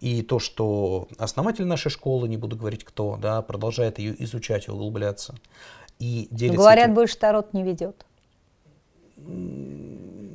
И 0.00 0.22
то, 0.22 0.38
что 0.38 1.08
основатель 1.18 1.66
нашей 1.66 1.90
школы, 1.90 2.26
не 2.26 2.38
буду 2.38 2.56
говорить 2.56 2.84
кто, 2.84 3.18
да, 3.20 3.42
продолжает 3.42 3.98
ее 3.98 4.14
изучать 4.24 4.66
и 4.66 4.70
углубляться. 4.70 5.34
И 6.00 6.26
делится 6.32 6.58
Говорят, 6.58 6.86
этим... 6.86 6.94
больше 6.94 7.16
Тарот 7.16 7.52
не 7.52 7.62
ведет 7.62 8.04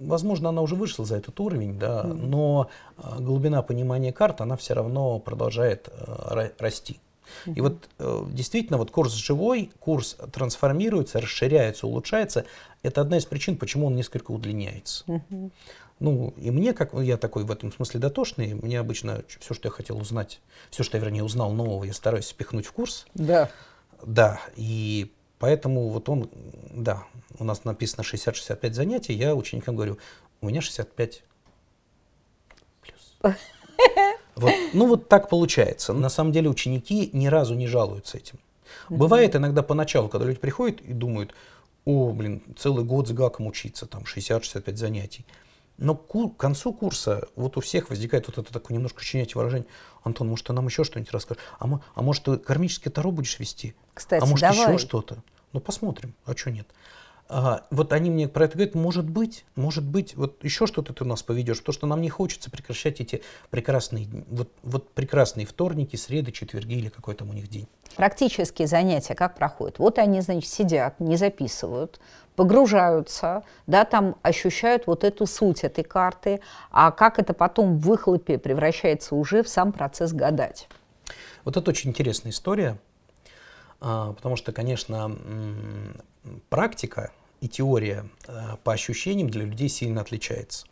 возможно, 0.06 0.50
она 0.50 0.62
уже 0.62 0.76
вышла 0.76 1.06
за 1.06 1.18
этот 1.18 1.40
уровень, 1.40 1.78
да, 1.78 2.04
mm-hmm. 2.04 2.14
но 2.14 2.70
а, 2.98 3.20
глубина 3.20 3.62
понимания 3.62 4.14
карт, 4.14 4.42
она 4.42 4.56
все 4.56 4.74
равно 4.74 5.20
продолжает 5.20 5.90
э, 5.92 6.50
расти. 6.60 7.00
И 7.46 7.60
вот 7.60 7.90
э, 7.98 8.24
действительно, 8.30 8.78
вот 8.78 8.92
курс 8.92 9.14
живой, 9.14 9.72
курс 9.80 10.16
трансформируется, 10.32 11.20
расширяется, 11.20 11.88
улучшается. 11.88 12.46
Это 12.84 13.02
одна 13.02 13.18
из 13.18 13.26
причин, 13.26 13.58
почему 13.58 13.88
он 13.88 13.96
несколько 13.96 14.32
удлиняется. 14.32 15.04
Mm-hmm. 15.08 15.52
Ну, 16.00 16.34
и 16.38 16.52
мне, 16.52 16.74
как 16.74 16.94
я 16.94 17.18
такой 17.18 17.44
в 17.46 17.52
этом 17.52 17.72
смысле 17.72 18.00
дотошный, 18.00 18.54
мне 18.54 18.80
обычно 18.80 19.24
все, 19.40 19.54
что 19.54 19.68
я 19.70 19.72
хотел 19.72 19.98
узнать, 19.98 20.42
все, 20.70 20.84
что 20.84 20.98
я, 20.98 21.04
вернее, 21.04 21.24
узнал 21.24 21.52
нового, 21.52 21.84
я 21.84 21.94
стараюсь 21.94 22.28
спихнуть 22.28 22.66
в 22.66 22.74
курс. 22.74 23.08
Да. 23.16 23.50
Да, 24.04 24.40
и 24.56 25.12
поэтому 25.40 25.90
вот 25.90 26.10
он, 26.10 26.30
да, 26.72 27.04
у 27.40 27.44
нас 27.44 27.66
написано 27.66 28.02
60-65 28.02 28.74
занятий, 28.74 29.14
я 29.14 29.36
ученикам 29.36 29.76
говорю, 29.76 29.98
у 30.42 30.48
меня 30.48 30.62
65 30.62 31.24
плюс. 32.82 33.18
Вот, 34.36 34.52
ну 34.74 34.88
вот 34.88 35.08
так 35.08 35.30
получается. 35.30 35.94
На 35.94 36.10
самом 36.10 36.34
деле 36.34 36.50
ученики 36.50 37.10
ни 37.14 37.28
разу 37.28 37.56
не 37.56 37.68
жалуются 37.68 38.18
этим. 38.18 38.38
Бывает 38.90 39.34
иногда 39.34 39.64
поначалу, 39.64 40.10
когда 40.10 40.28
люди 40.28 40.40
приходят 40.40 40.82
и 40.82 40.92
думают, 40.92 41.34
о, 41.86 42.12
блин, 42.12 42.42
целый 42.58 42.84
год 42.84 43.08
с 43.08 43.12
гаком 43.12 43.48
учиться, 43.48 43.86
там 43.86 44.04
60-65 44.04 44.76
занятий. 44.76 45.26
Но 45.78 45.96
к 45.96 46.38
концу 46.38 46.74
курса 46.74 47.28
вот 47.36 47.58
у 47.58 47.62
всех 47.62 47.90
возникает 47.90 48.28
вот 48.28 48.38
это 48.38 48.54
такое 48.54 48.76
немножко 48.76 49.04
щенячье 49.04 49.38
выражение. 49.38 49.68
Антон, 50.04 50.30
может, 50.30 50.48
ты 50.48 50.54
нам 50.54 50.66
еще 50.68 50.84
что-нибудь 50.84 51.12
расскажешь? 51.12 51.44
А, 51.60 51.68
мы, 51.68 51.82
а 51.96 52.02
может, 52.02 52.24
ты 52.24 52.38
кармический 52.38 52.92
таро 52.92 53.12
будешь 53.12 53.40
вести? 53.40 53.76
Кстати, 53.94 54.24
а 54.24 54.26
может, 54.26 54.42
давай. 54.42 54.74
еще 54.74 54.78
что-то? 54.78 55.22
Ну, 55.52 55.60
посмотрим. 55.60 56.14
А 56.26 56.36
что 56.36 56.52
нет? 56.52 56.68
А, 57.28 57.64
вот 57.72 57.92
они 57.92 58.12
мне 58.12 58.28
про 58.28 58.46
это 58.46 58.54
говорят, 58.54 58.76
может 58.76 59.10
быть, 59.10 59.46
может 59.56 59.84
быть, 59.84 60.16
вот 60.16 60.44
еще 60.44 60.68
что-то 60.68 60.94
ты 60.94 61.04
у 61.04 61.08
нас 61.08 61.24
поведешь, 61.24 61.60
потому 61.60 61.74
что 61.74 61.88
нам 61.88 62.02
не 62.02 62.10
хочется 62.10 62.52
прекращать 62.52 63.02
эти 63.02 63.24
прекрасные, 63.50 64.08
вот, 64.30 64.50
вот 64.62 64.92
прекрасные 64.92 65.48
вторники, 65.48 65.96
среды, 65.96 66.32
четверги 66.32 66.76
или 66.76 66.90
какой 66.90 67.16
там 67.16 67.32
у 67.32 67.34
них 67.34 67.48
день. 67.48 67.68
Практические 67.96 68.68
занятия 68.68 69.16
как 69.16 69.36
проходят? 69.36 69.80
Вот 69.80 69.98
они, 69.98 70.22
значит, 70.22 70.50
сидят, 70.52 71.00
не 71.00 71.16
записывают, 71.16 72.00
погружаются, 72.36 73.44
да, 73.66 73.86
там 73.86 74.18
ощущают 74.22 74.86
вот 74.86 75.04
эту 75.04 75.26
суть 75.26 75.64
этой 75.64 75.84
карты, 75.84 76.42
а 76.70 76.92
как 76.92 77.18
это 77.18 77.34
потом 77.34 77.80
в 77.80 77.88
выхлопе 77.88 78.38
превращается 78.38 79.16
уже 79.16 79.42
в 79.42 79.50
сам 79.50 79.72
процесс 79.72 80.14
гадать. 80.14 80.68
Вот 81.44 81.58
это 81.58 81.72
очень 81.72 81.90
интересная 81.90 82.32
история, 82.32 82.78
потому 83.80 84.36
что, 84.36 84.52
конечно, 84.52 85.16
практика 86.50 87.12
и 87.42 87.48
теория 87.48 88.06
а, 88.28 88.58
по 88.64 88.74
ощущениям 88.74 89.30
для 89.30 89.46
людей 89.46 89.70
сильно 89.70 90.02
отличается. 90.02 90.66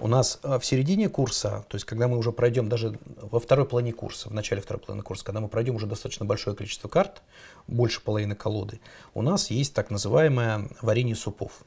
У 0.00 0.08
нас 0.08 0.40
а, 0.42 0.58
в 0.58 0.66
середине 0.66 1.08
курса, 1.08 1.64
то 1.68 1.76
есть 1.76 1.84
когда 1.84 2.08
мы 2.08 2.18
уже 2.18 2.32
пройдем 2.32 2.68
даже 2.68 2.98
во 3.20 3.40
второй 3.40 3.66
половине 3.66 3.92
курса, 3.92 4.28
в 4.28 4.34
начале 4.34 4.60
второй 4.60 4.82
половины 4.82 5.02
курса, 5.02 5.24
когда 5.24 5.40
мы 5.40 5.48
пройдем 5.48 5.76
уже 5.76 5.86
достаточно 5.86 6.26
большое 6.26 6.56
количество 6.56 6.88
карт, 6.88 7.22
больше 7.68 8.00
половины 8.00 8.34
колоды, 8.34 8.80
у 9.14 9.22
нас 9.22 9.50
есть 9.50 9.72
так 9.74 9.90
называемое 9.90 10.68
варенье 10.82 11.14
супов. 11.14 11.62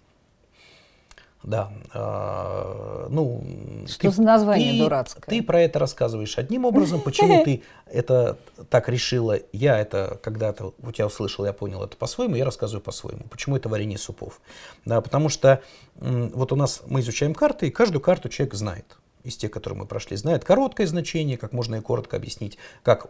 Да. 1.43 1.71
Э, 1.93 3.07
ну, 3.09 3.43
Что 3.87 3.99
ты, 3.99 4.11
за 4.11 4.21
название 4.21 4.73
ты, 4.73 4.79
дурацкое? 4.79 5.23
Ты 5.27 5.43
про 5.43 5.61
это 5.61 5.79
рассказываешь 5.79 6.37
одним 6.37 6.65
образом. 6.65 7.01
Почему 7.01 7.43
ты 7.43 7.63
это 7.85 8.37
так 8.69 8.89
решила? 8.89 9.39
Я 9.53 9.79
это 9.79 10.19
когда-то 10.21 10.73
у 10.81 10.91
тебя 10.91 11.07
услышал, 11.07 11.45
я 11.45 11.53
понял 11.53 11.83
это 11.83 11.95
по-своему, 11.95 12.35
я 12.35 12.45
рассказываю 12.45 12.81
по-своему. 12.81 13.23
Почему 13.29 13.55
это 13.55 13.69
варенье 13.69 13.97
супов? 13.97 14.41
Да, 14.85 15.01
потому 15.01 15.29
что 15.29 15.61
вот 15.95 16.51
у 16.51 16.55
нас 16.55 16.81
мы 16.87 16.99
изучаем 17.01 17.33
карты, 17.33 17.67
и 17.67 17.71
каждую 17.71 18.01
карту 18.01 18.29
человек 18.29 18.53
знает 18.55 18.97
из 19.27 19.35
тех, 19.35 19.51
которые 19.51 19.79
мы 19.79 19.85
прошли, 19.85 20.15
знает 20.15 20.45
короткое 20.45 20.87
значение, 20.87 21.37
как 21.37 21.51
можно 21.51 21.75
и 21.75 21.81
коротко 21.81 22.15
объяснить, 22.15 22.57
как, 22.81 23.07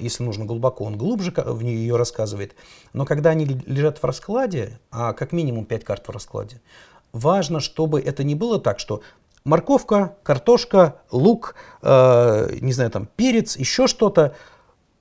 если 0.00 0.22
нужно 0.22 0.46
глубоко, 0.46 0.84
он 0.84 0.96
глубже 0.96 1.32
в 1.36 1.62
нее 1.62 1.76
ее 1.76 1.96
рассказывает. 1.96 2.54
Но 2.94 3.04
когда 3.04 3.30
они 3.30 3.44
лежат 3.44 3.98
в 3.98 4.04
раскладе, 4.04 4.80
а 4.90 5.12
как 5.12 5.32
минимум 5.32 5.66
5 5.66 5.84
карт 5.84 6.08
в 6.08 6.10
раскладе, 6.10 6.60
важно, 7.12 7.60
чтобы 7.60 8.00
это 8.00 8.24
не 8.24 8.34
было 8.34 8.60
так, 8.60 8.78
что 8.78 9.02
морковка, 9.44 10.16
картошка, 10.22 11.02
лук, 11.10 11.54
э, 11.82 12.56
не 12.60 12.72
знаю, 12.72 12.90
там 12.90 13.08
перец, 13.16 13.56
еще 13.56 13.86
что-то. 13.86 14.34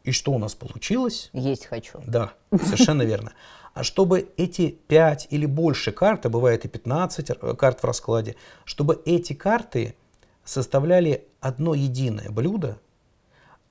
И 0.03 0.11
что 0.11 0.31
у 0.31 0.37
нас 0.37 0.55
получилось? 0.55 1.29
Есть 1.33 1.65
хочу. 1.65 1.99
Да, 2.05 2.31
совершенно 2.51 3.03
верно. 3.03 3.33
А 3.73 3.83
чтобы 3.83 4.29
эти 4.37 4.69
5 4.69 5.27
или 5.29 5.45
больше 5.45 5.91
карт, 5.91 6.25
а 6.25 6.29
бывает 6.29 6.65
и 6.65 6.67
15 6.67 7.29
э, 7.29 7.55
карт 7.55 7.81
в 7.81 7.83
раскладе, 7.85 8.35
чтобы 8.65 9.01
эти 9.05 9.33
карты 9.33 9.95
составляли 10.43 11.27
одно 11.41 11.73
единое 11.73 12.29
блюдо, 12.29 12.79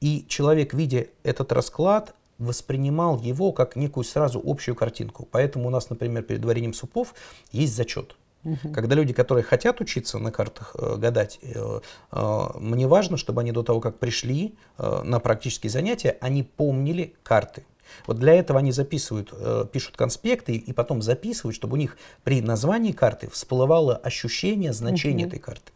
и 0.00 0.24
человек, 0.28 0.74
видя 0.74 1.08
этот 1.24 1.50
расклад, 1.50 2.14
воспринимал 2.38 3.18
его 3.18 3.52
как 3.52 3.74
некую 3.74 4.04
сразу 4.04 4.40
общую 4.44 4.76
картинку. 4.76 5.26
Поэтому 5.30 5.66
у 5.66 5.70
нас, 5.70 5.90
например, 5.90 6.22
перед 6.22 6.44
вареньем 6.44 6.72
супов 6.72 7.14
есть 7.50 7.74
зачет. 7.74 8.16
Угу. 8.44 8.72
Когда 8.72 8.94
люди, 8.94 9.12
которые 9.12 9.44
хотят 9.44 9.80
учиться 9.80 10.18
на 10.18 10.30
картах 10.30 10.76
э, 10.78 10.96
гадать, 10.96 11.38
э, 11.42 11.80
э, 12.12 12.46
мне 12.60 12.86
важно, 12.86 13.16
чтобы 13.16 13.40
они 13.40 13.52
до 13.52 13.62
того, 13.62 13.80
как 13.80 13.98
пришли 13.98 14.54
э, 14.78 15.02
на 15.02 15.18
практические 15.18 15.70
занятия, 15.70 16.16
они 16.20 16.42
помнили 16.42 17.14
карты. 17.22 17.64
Вот 18.06 18.18
для 18.18 18.34
этого 18.34 18.58
они 18.58 18.72
записывают, 18.72 19.30
э, 19.32 19.64
пишут 19.72 19.96
конспекты 19.96 20.54
и, 20.54 20.72
потом 20.72 21.02
записывают, 21.02 21.56
чтобы 21.56 21.74
у 21.74 21.76
них 21.76 21.96
при 22.22 22.40
названии 22.40 22.92
карты 22.92 23.28
всплывало 23.28 23.96
ощущение 23.96 24.72
значения 24.72 25.24
угу. 25.24 25.30
этой 25.30 25.40
карты. 25.40 25.72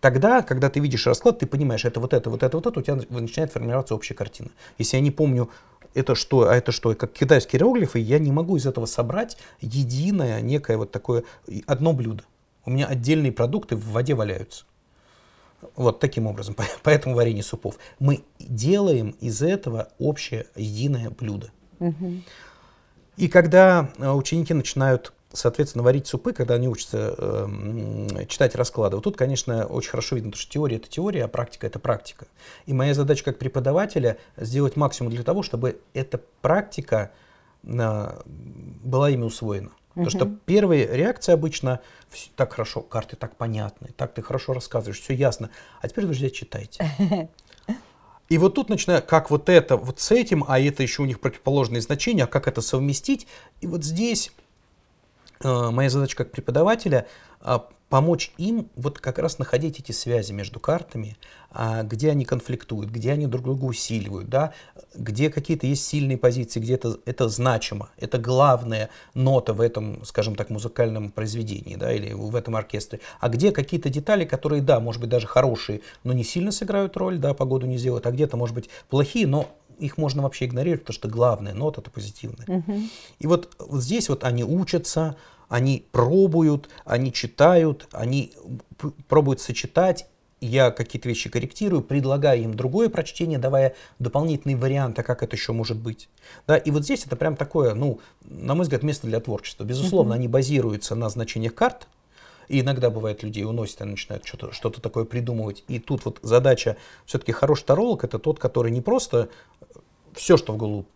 Тогда, 0.00 0.42
когда 0.42 0.68
ты 0.68 0.80
видишь 0.80 1.06
расклад, 1.06 1.38
ты 1.38 1.46
понимаешь, 1.46 1.84
это 1.84 2.00
вот 2.00 2.12
это, 2.12 2.28
вот 2.28 2.42
это, 2.42 2.56
вот 2.56 2.66
это, 2.66 2.80
у 2.80 2.82
тебя 2.82 2.96
начинает 3.08 3.52
формироваться 3.52 3.94
общая 3.94 4.14
картина. 4.14 4.50
Если 4.76 4.96
я 4.96 5.00
не 5.00 5.12
помню 5.12 5.48
это 5.94 6.14
что, 6.14 6.48
а 6.48 6.54
это 6.54 6.72
что, 6.72 6.94
как 6.94 7.12
китайские 7.12 7.60
иероглифы, 7.60 7.98
я 7.98 8.18
не 8.18 8.32
могу 8.32 8.56
из 8.56 8.66
этого 8.66 8.86
собрать 8.86 9.36
единое 9.60 10.40
некое 10.40 10.76
вот 10.76 10.90
такое, 10.90 11.24
одно 11.66 11.92
блюдо. 11.92 12.24
У 12.64 12.70
меня 12.70 12.86
отдельные 12.86 13.32
продукты 13.32 13.76
в 13.76 13.88
воде 13.90 14.14
валяются. 14.14 14.64
Вот 15.76 16.00
таким 16.00 16.26
образом, 16.26 16.56
поэтому 16.82 17.14
варенье 17.14 17.42
супов. 17.42 17.76
Мы 17.98 18.24
делаем 18.38 19.10
из 19.20 19.42
этого 19.42 19.88
общее 19.98 20.46
единое 20.56 21.10
блюдо. 21.10 21.50
Угу. 21.78 22.22
И 23.16 23.28
когда 23.28 23.90
э, 23.98 24.10
ученики 24.10 24.54
начинают 24.54 25.12
соответственно, 25.32 25.82
варить 25.82 26.06
супы, 26.06 26.32
когда 26.32 26.54
они 26.54 26.68
учатся 26.68 27.14
э, 27.16 28.26
читать 28.28 28.54
расклады. 28.54 28.96
Вот 28.96 29.04
тут, 29.04 29.16
конечно, 29.16 29.66
очень 29.66 29.90
хорошо 29.90 30.16
видно, 30.16 30.34
что 30.34 30.50
теория 30.50 30.76
это 30.76 30.88
теория, 30.88 31.24
а 31.24 31.28
практика 31.28 31.66
это 31.66 31.78
практика. 31.78 32.26
И 32.66 32.72
моя 32.72 32.94
задача 32.94 33.24
как 33.24 33.38
преподавателя 33.38 34.18
сделать 34.36 34.76
максимум 34.76 35.12
для 35.12 35.22
того, 35.22 35.42
чтобы 35.42 35.80
эта 35.94 36.20
практика 36.40 37.12
э, 37.64 38.20
была 38.24 39.10
ими 39.10 39.24
усвоена. 39.24 39.70
Потому 39.94 40.10
что 40.10 40.26
первая 40.46 40.88
реакция 40.90 41.34
обычно 41.34 41.80
так 42.34 42.52
хорошо, 42.52 42.80
карты 42.80 43.16
так 43.16 43.36
понятны, 43.36 43.90
так 43.96 44.14
ты 44.14 44.22
хорошо 44.22 44.54
рассказываешь, 44.54 45.00
все 45.00 45.12
ясно. 45.12 45.50
А 45.82 45.88
теперь, 45.88 46.06
друзья, 46.06 46.30
читайте. 46.30 46.82
И 48.28 48.38
вот 48.38 48.54
тут 48.54 48.70
начинаю, 48.70 49.02
как 49.02 49.30
вот 49.30 49.50
это 49.50 49.76
вот 49.76 50.00
с 50.00 50.10
этим, 50.10 50.42
а 50.48 50.58
это 50.58 50.82
еще 50.82 51.02
у 51.02 51.04
них 51.04 51.20
противоположные 51.20 51.82
значения, 51.82 52.24
а 52.24 52.26
как 52.26 52.48
это 52.48 52.62
совместить. 52.62 53.26
И 53.60 53.66
вот 53.66 53.84
здесь 53.84 54.32
моя 55.44 55.90
задача 55.90 56.16
как 56.16 56.32
преподавателя 56.32 57.06
а, 57.40 57.68
помочь 57.92 58.32
им 58.38 58.70
вот 58.74 58.98
как 59.00 59.18
раз 59.18 59.38
находить 59.38 59.78
эти 59.78 59.92
связи 59.92 60.32
между 60.32 60.58
картами, 60.58 61.18
а, 61.50 61.82
где 61.82 62.10
они 62.10 62.24
конфликтуют, 62.24 62.88
где 62.88 63.12
они 63.12 63.26
друг 63.26 63.44
друга 63.44 63.66
усиливают, 63.66 64.30
да, 64.30 64.54
где 64.94 65.28
какие-то 65.28 65.66
есть 65.66 65.86
сильные 65.86 66.16
позиции, 66.16 66.58
где 66.58 66.76
это, 66.76 66.96
это 67.04 67.28
значимо, 67.28 67.90
это 67.98 68.16
главная 68.16 68.88
нота 69.12 69.52
в 69.52 69.60
этом, 69.60 70.02
скажем 70.06 70.36
так, 70.36 70.48
музыкальном 70.48 71.10
произведении, 71.10 71.76
да, 71.76 71.92
или 71.92 72.14
в 72.14 72.34
этом 72.34 72.56
оркестре, 72.56 73.00
а 73.20 73.28
где 73.28 73.52
какие-то 73.52 73.90
детали, 73.90 74.24
которые, 74.24 74.62
да, 74.62 74.80
может 74.80 75.02
быть, 75.02 75.10
даже 75.10 75.26
хорошие, 75.26 75.82
но 76.02 76.14
не 76.14 76.24
сильно 76.24 76.50
сыграют 76.50 76.96
роль, 76.96 77.18
да, 77.18 77.34
погоду 77.34 77.66
не 77.66 77.76
сделают, 77.76 78.06
а 78.06 78.10
где-то, 78.10 78.38
может 78.38 78.54
быть, 78.54 78.70
плохие, 78.88 79.26
но 79.26 79.50
их 79.82 79.98
можно 79.98 80.22
вообще 80.22 80.46
игнорировать, 80.46 80.82
потому 80.82 80.94
что 80.94 81.08
главная 81.08 81.54
нота 81.54 81.80
это 81.80 81.90
позитивная. 81.90 82.46
Угу. 82.46 82.80
И 83.18 83.26
вот, 83.26 83.54
вот 83.58 83.82
здесь 83.82 84.08
вот 84.08 84.24
они 84.24 84.44
учатся, 84.44 85.16
они 85.48 85.84
пробуют, 85.92 86.68
они 86.84 87.12
читают, 87.12 87.88
они 87.92 88.32
пробуют 89.08 89.40
сочетать. 89.40 90.06
Я 90.40 90.70
какие-то 90.70 91.08
вещи 91.08 91.30
корректирую, 91.30 91.82
предлагаю 91.82 92.42
им 92.42 92.54
другое 92.54 92.88
прочтение, 92.88 93.38
давая 93.38 93.74
дополнительный 94.00 94.56
вариант, 94.56 94.98
а 94.98 95.02
как 95.02 95.22
это 95.22 95.36
еще 95.36 95.52
может 95.52 95.76
быть. 95.76 96.08
Да, 96.48 96.56
и 96.56 96.70
вот 96.72 96.84
здесь 96.84 97.06
это 97.06 97.14
прям 97.14 97.36
такое, 97.36 97.74
ну, 97.74 98.00
на 98.24 98.54
мой 98.54 98.64
взгляд, 98.64 98.82
место 98.82 99.06
для 99.06 99.20
творчества. 99.20 99.62
Безусловно, 99.62 100.14
uh-huh. 100.14 100.16
они 100.16 100.28
базируются 100.28 100.96
на 100.96 101.08
значениях 101.10 101.54
карт, 101.54 101.86
и 102.48 102.60
иногда 102.60 102.90
бывает, 102.90 103.22
людей 103.22 103.44
уносят 103.44 103.80
и 103.80 103.84
начинают 103.84 104.26
что-то, 104.26 104.52
что-то 104.52 104.80
такое 104.80 105.04
придумывать. 105.04 105.64
И 105.68 105.78
тут 105.78 106.04
вот 106.04 106.18
задача, 106.22 106.76
все-таки 107.06 107.32
хороший 107.32 107.64
таролог, 107.64 108.04
это 108.04 108.18
тот, 108.18 108.38
который 108.38 108.70
не 108.70 108.80
просто 108.80 109.28
все, 110.14 110.36
что 110.36 110.52
в 110.52 110.56
голову 110.56 110.86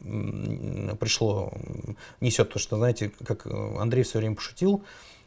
пришло, 0.00 1.52
несет, 2.20 2.52
то, 2.52 2.58
что, 2.58 2.76
знаете, 2.76 3.10
как 3.24 3.46
Андрей 3.46 4.02
все 4.02 4.18
время 4.18 4.34
пошутил, 4.36 4.84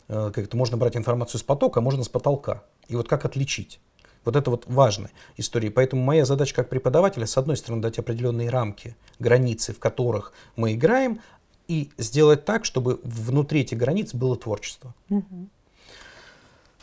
э, 0.08 0.32
как 0.34 0.46
это 0.46 0.56
можно 0.56 0.78
брать 0.78 0.96
информацию 0.96 1.40
с 1.40 1.44
потока, 1.44 1.80
а 1.80 1.82
можно 1.82 2.04
с 2.04 2.10
потолка. 2.10 2.64
И 2.88 2.96
вот 2.96 3.08
как 3.08 3.26
отличить? 3.26 3.80
Вот 4.24 4.36
это 4.36 4.52
вот 4.52 4.66
важная 4.68 5.12
история. 5.38 5.72
Поэтому 5.72 6.04
моя 6.04 6.26
задача 6.26 6.54
как 6.54 6.70
преподавателя, 6.70 7.26
с 7.26 7.38
одной 7.38 7.58
стороны, 7.58 7.82
дать 7.82 7.98
определенные 7.98 8.50
рамки, 8.50 8.96
границы, 9.20 9.74
в 9.74 9.80
которых 9.80 10.34
мы 10.56 10.74
играем, 10.74 11.22
и 11.68 11.92
сделать 11.98 12.46
так, 12.46 12.66
чтобы 12.66 13.00
внутри 13.04 13.62
этих 13.62 13.78
границ 13.78 14.14
было 14.14 14.36
творчество. 14.36 14.94
Угу. 15.10 15.48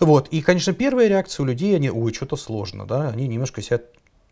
Вот. 0.01 0.29
И, 0.29 0.43
конечно, 0.43 0.73
первая 0.73 1.09
реакция 1.09 1.45
у 1.45 1.47
людей, 1.47 1.75
они, 1.77 1.91
ой, 1.91 2.13
что-то 2.13 2.37
сложно, 2.37 2.87
да, 2.87 3.09
они 3.09 3.29
немножко 3.29 3.63
себя 3.63 3.81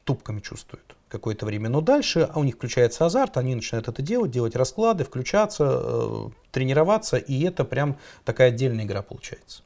тупками 0.04 0.40
чувствуют 0.40 0.96
какое-то 1.08 1.46
время. 1.46 1.68
Но 1.68 1.80
дальше 1.80 2.28
а 2.32 2.38
у 2.38 2.44
них 2.44 2.56
включается 2.56 3.04
азарт, 3.04 3.36
они 3.36 3.54
начинают 3.54 3.86
это 3.86 4.02
делать, 4.02 4.30
делать 4.30 4.56
расклады, 4.56 5.04
включаться, 5.04 5.80
э, 5.84 6.28
тренироваться, 6.50 7.16
и 7.18 7.42
это 7.44 7.64
прям 7.64 7.98
такая 8.24 8.48
отдельная 8.48 8.84
игра 8.84 9.02
получается. 9.02 9.62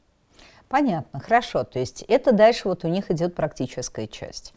Понятно, 0.69 1.21
хорошо. 1.21 1.63
То 1.65 1.79
есть 1.79 2.05
это 2.09 2.33
дальше 2.33 2.63
вот 2.65 2.85
у 2.85 2.89
них 2.89 3.11
идет 3.11 3.35
практическая 3.35 4.09
часть. 4.09 4.53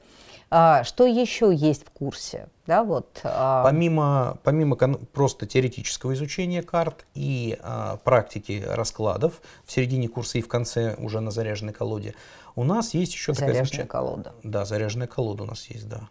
А, 0.52 0.84
что 0.84 1.06
еще 1.06 1.54
есть 1.54 1.86
в 1.86 1.92
курсе? 1.92 2.50
Да, 2.66 2.84
вот, 2.84 3.20
а... 3.24 3.64
Помимо, 3.64 4.40
помимо 4.44 4.76
просто 4.76 5.46
теоретического 5.46 6.14
изучения 6.14 6.64
карт 6.64 7.06
и 7.14 7.58
а, 7.62 7.98
практики 7.98 8.64
раскладов 8.66 9.42
в 9.66 9.72
середине 9.72 10.08
курса 10.08 10.40
и 10.40 10.42
в 10.42 10.48
конце 10.48 10.96
уже 10.96 11.20
на 11.20 11.32
заряженной 11.32 11.74
колоде, 11.74 12.16
у 12.56 12.64
нас 12.64 12.94
есть 12.94 13.14
еще 13.14 13.34
заряженная 13.34 13.66
такая 13.66 13.86
колода. 13.86 14.34
Да, 14.44 14.66
заряженная 14.66 15.08
колода 15.08 15.44
у 15.44 15.46
нас 15.46 15.66
есть, 15.68 15.88
да. 15.88 16.10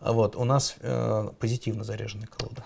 Вот, 0.00 0.36
у 0.36 0.44
нас 0.44 0.76
э, 0.80 1.30
позитивно 1.38 1.84
заряженная 1.84 2.28
колода. 2.28 2.64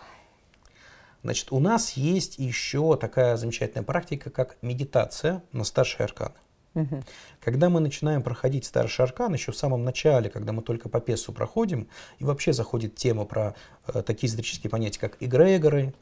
Значит, 1.22 1.52
у 1.52 1.60
нас 1.60 1.92
есть 1.92 2.38
еще 2.38 2.96
такая 2.96 3.36
замечательная 3.36 3.84
практика, 3.84 4.30
как 4.30 4.56
медитация 4.62 5.42
на 5.52 5.64
старшие 5.64 6.04
арканы. 6.04 6.34
Угу. 6.74 7.02
Когда 7.40 7.68
мы 7.68 7.80
начинаем 7.80 8.22
проходить 8.22 8.64
старший 8.64 9.04
аркан, 9.04 9.32
еще 9.32 9.52
в 9.52 9.56
самом 9.56 9.84
начале, 9.84 10.30
когда 10.30 10.52
мы 10.52 10.62
только 10.62 10.88
по 10.88 11.00
песу 11.00 11.32
проходим, 11.32 11.88
и 12.18 12.24
вообще 12.24 12.52
заходит 12.52 12.94
тема 12.94 13.24
про 13.24 13.54
э, 13.88 14.02
такие 14.02 14.28
эзотерические 14.28 14.70
понятия, 14.70 15.00
как 15.00 15.16
эгрегоры, 15.20 15.94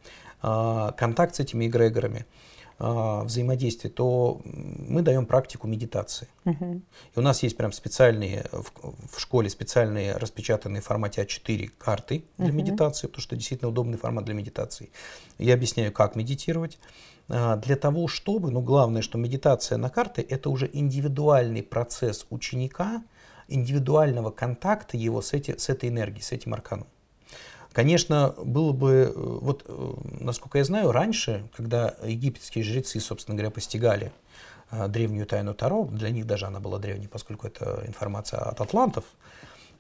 э, 0.43 0.91
контакт 0.97 1.37
с 1.37 1.41
этими 1.41 1.67
эгрегорами, 1.67 2.27
э, 2.79 3.21
взаимодействие, 3.25 3.91
то 3.91 4.43
мы 4.45 5.01
даем 5.01 5.25
практику 5.25 5.67
медитации. 5.67 6.29
Угу. 6.45 6.83
И 7.15 7.19
у 7.19 7.23
нас 7.23 7.43
есть 7.43 7.57
прям 7.57 7.73
специальные, 7.73 8.45
в, 8.53 8.71
в 9.11 9.19
школе 9.19 9.49
специальные 9.49 10.17
распечатанные 10.17 10.83
в 10.83 10.85
формате 10.85 11.23
А4 11.23 11.71
карты 11.79 12.25
для 12.37 12.49
угу. 12.49 12.57
медитации, 12.57 13.07
потому 13.07 13.23
что 13.23 13.37
действительно 13.37 13.71
удобный 13.71 13.97
формат 13.97 14.27
для 14.27 14.35
медитации. 14.35 14.91
Я 15.39 15.55
объясняю, 15.55 15.93
как 15.93 16.15
медитировать. 16.15 16.79
А, 17.29 17.57
для 17.57 17.77
того, 17.77 18.09
чтобы, 18.09 18.51
ну 18.51 18.61
главное, 18.61 19.03
что 19.03 19.19
медитация 19.19 19.79
на 19.79 19.91
карты 19.91 20.27
это 20.29 20.51
уже 20.51 20.69
индивидуальный 20.73 21.63
процесс 21.63 22.27
ученика, 22.31 23.03
индивидуального 23.49 24.31
контакта 24.31 24.97
его 24.97 25.21
с, 25.23 25.33
эти, 25.33 25.57
с 25.57 25.69
этой 25.69 25.89
энергией, 25.89 26.23
с 26.23 26.33
этим 26.33 26.55
арканом. 26.55 26.87
Конечно, 27.73 28.35
было 28.43 28.73
бы, 28.73 28.91
э, 28.91 29.13
вот 29.15 29.65
э, 29.67 29.95
насколько 30.21 30.59
я 30.59 30.65
знаю, 30.65 30.91
раньше, 30.91 31.49
когда 31.55 31.95
египетские 32.03 32.65
жрецы, 32.65 32.99
собственно 32.99 33.37
говоря, 33.37 33.51
постигали 33.51 34.11
а, 34.71 34.89
древнюю 34.89 35.27
тайну 35.27 35.55
Таро, 35.55 35.85
для 35.85 36.11
них 36.11 36.27
даже 36.27 36.47
она 36.47 36.61
была 36.61 36.79
древней, 36.79 37.09
поскольку 37.09 37.47
это 37.47 37.85
информация 37.87 38.41
от 38.41 38.61
атлантов, 38.61 39.05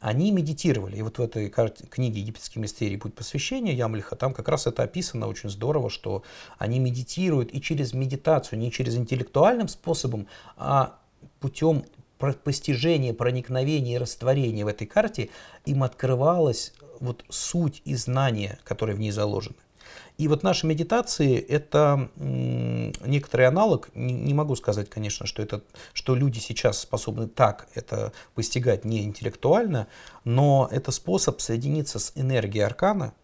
они 0.00 0.30
медитировали. 0.30 0.96
И 0.96 1.02
вот 1.02 1.18
в 1.18 1.22
этой 1.22 1.50
книге 1.50 2.20
«Египетские 2.20 2.62
мистерии. 2.62 2.96
Путь 2.96 3.14
посвящения» 3.14 3.72
Ямлиха, 3.72 4.16
там 4.16 4.32
как 4.32 4.48
раз 4.48 4.66
это 4.66 4.82
описано 4.82 5.26
очень 5.26 5.50
здорово, 5.50 5.90
что 5.90 6.22
они 6.58 6.78
медитируют 6.78 7.52
и 7.52 7.60
через 7.60 7.92
медитацию, 7.92 8.58
не 8.58 8.70
через 8.70 8.96
интеллектуальным 8.96 9.68
способом, 9.68 10.28
а 10.56 10.98
путем 11.40 11.84
постижения, 12.18 13.14
проникновения 13.14 13.94
и 13.94 13.98
растворения 13.98 14.64
в 14.64 14.68
этой 14.68 14.86
карте 14.86 15.30
им 15.66 15.82
открывалась 15.82 16.72
вот 17.00 17.24
суть 17.28 17.82
и 17.84 17.94
знания, 17.94 18.58
которые 18.64 18.96
в 18.96 19.00
ней 19.00 19.10
заложены. 19.10 19.56
И 20.18 20.26
вот 20.26 20.42
наши 20.42 20.66
медитации– 20.66 21.38
это 21.48 22.10
некоторый 22.16 23.46
аналог, 23.46 23.88
не, 23.94 24.34
могу 24.34 24.56
сказать, 24.56 24.90
конечно, 24.90 25.26
что, 25.26 25.42
это, 25.42 25.62
что 25.92 26.16
люди 26.16 26.40
сейчас 26.40 26.80
способны 26.80 27.28
так 27.28 27.68
это 27.74 28.12
постигать 28.34 28.84
не 28.84 29.04
интеллектуально, 29.04 29.86
но 30.24 30.68
это 30.72 30.90
способ 30.90 31.40
соединиться 31.40 32.00
с 32.00 32.12
энергией 32.16 32.64
аркана 32.64 33.14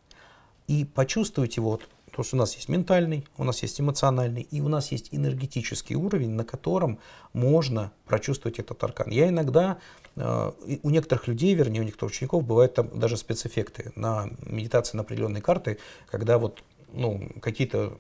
и 0.69 0.85
почувствовать 0.85 1.57
его, 1.57 1.81
то, 2.13 2.23
что 2.23 2.37
у 2.37 2.39
нас 2.39 2.55
есть 2.55 2.69
ментальный, 2.69 3.27
у 3.39 3.45
нас 3.45 3.61
есть 3.63 3.81
эмоциональный, 3.81 4.43
и 4.43 4.61
у 4.61 4.69
нас 4.69 4.93
есть 4.93 5.09
энергетический 5.13 5.97
уровень, 5.97 6.31
на 6.31 6.45
котором 6.45 7.01
можно 7.33 7.91
прочувствовать 8.07 8.61
этот 8.61 8.83
аркан. 8.85 9.11
Я 9.11 9.29
иногда, 9.31 9.79
э, 10.15 10.53
у 10.83 10.91
некоторых 10.91 11.27
людей, 11.27 11.55
вернее, 11.55 11.81
у 11.81 11.85
некоторых 11.85 12.13
учеников 12.13 12.45
бывают 12.45 12.75
там 12.75 13.01
даже 13.01 13.17
спецэффекты 13.17 13.91
на 13.97 14.29
медитации 14.47 14.97
на 14.97 15.03
определенные 15.03 15.43
карты, 15.43 15.79
когда 16.09 16.39
вот 16.39 16.63
ну, 16.95 17.29
какие-то 17.41 17.97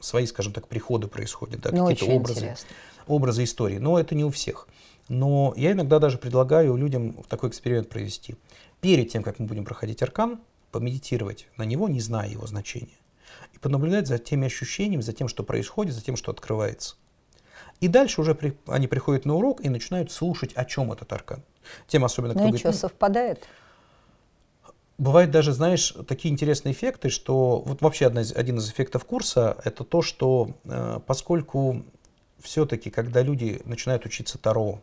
свои, 0.00 0.26
скажем 0.26 0.52
так, 0.52 0.68
приходы 0.68 1.08
происходят, 1.08 1.60
да, 1.60 1.70
ну, 1.72 1.86
какие-то 1.86 2.14
образы, 2.14 2.56
образы 3.06 3.44
истории. 3.44 3.78
Но 3.78 3.98
это 3.98 4.14
не 4.14 4.24
у 4.24 4.30
всех. 4.30 4.68
Но 5.08 5.54
я 5.56 5.72
иногда 5.72 5.98
даже 5.98 6.18
предлагаю 6.18 6.76
людям 6.76 7.22
такой 7.28 7.48
эксперимент 7.48 7.88
провести. 7.88 8.36
Перед 8.80 9.10
тем, 9.10 9.22
как 9.22 9.38
мы 9.38 9.46
будем 9.46 9.64
проходить 9.64 10.02
аркан, 10.02 10.40
помедитировать 10.70 11.48
на 11.56 11.64
него, 11.64 11.88
не 11.88 12.00
зная 12.00 12.28
его 12.28 12.46
значения. 12.46 12.98
И 13.54 13.58
понаблюдать 13.58 14.06
за 14.06 14.18
теми 14.18 14.46
ощущениями, 14.46 15.00
за 15.00 15.12
тем, 15.12 15.28
что 15.28 15.42
происходит, 15.42 15.94
за 15.94 16.02
тем, 16.02 16.16
что 16.16 16.30
открывается. 16.30 16.96
И 17.80 17.88
дальше 17.88 18.20
уже 18.20 18.34
при, 18.34 18.56
они 18.66 18.86
приходят 18.86 19.24
на 19.24 19.34
урок 19.34 19.64
и 19.64 19.68
начинают 19.68 20.10
слушать, 20.10 20.52
о 20.54 20.64
чем 20.64 20.92
этот 20.92 21.12
аркан. 21.12 21.42
Тем 21.86 22.04
особенно, 22.04 22.34
кто 22.34 22.42
ну 22.42 22.48
говорит, 22.48 22.60
что, 22.60 22.72
совпадает? 22.72 23.46
Бывает 24.98 25.30
даже, 25.30 25.52
знаешь, 25.52 25.94
такие 26.08 26.32
интересные 26.32 26.72
эффекты, 26.72 27.08
что 27.08 27.62
вот 27.64 27.82
вообще 27.82 28.06
одна 28.06 28.22
из, 28.22 28.34
один 28.34 28.58
из 28.58 28.68
эффектов 28.68 29.04
курса 29.04 29.56
это 29.64 29.84
то, 29.84 30.02
что 30.02 30.56
э, 30.64 30.98
поскольку 31.06 31.84
все-таки, 32.40 32.90
когда 32.90 33.22
люди 33.22 33.62
начинают 33.64 34.04
учиться 34.06 34.38
Таро, 34.38 34.80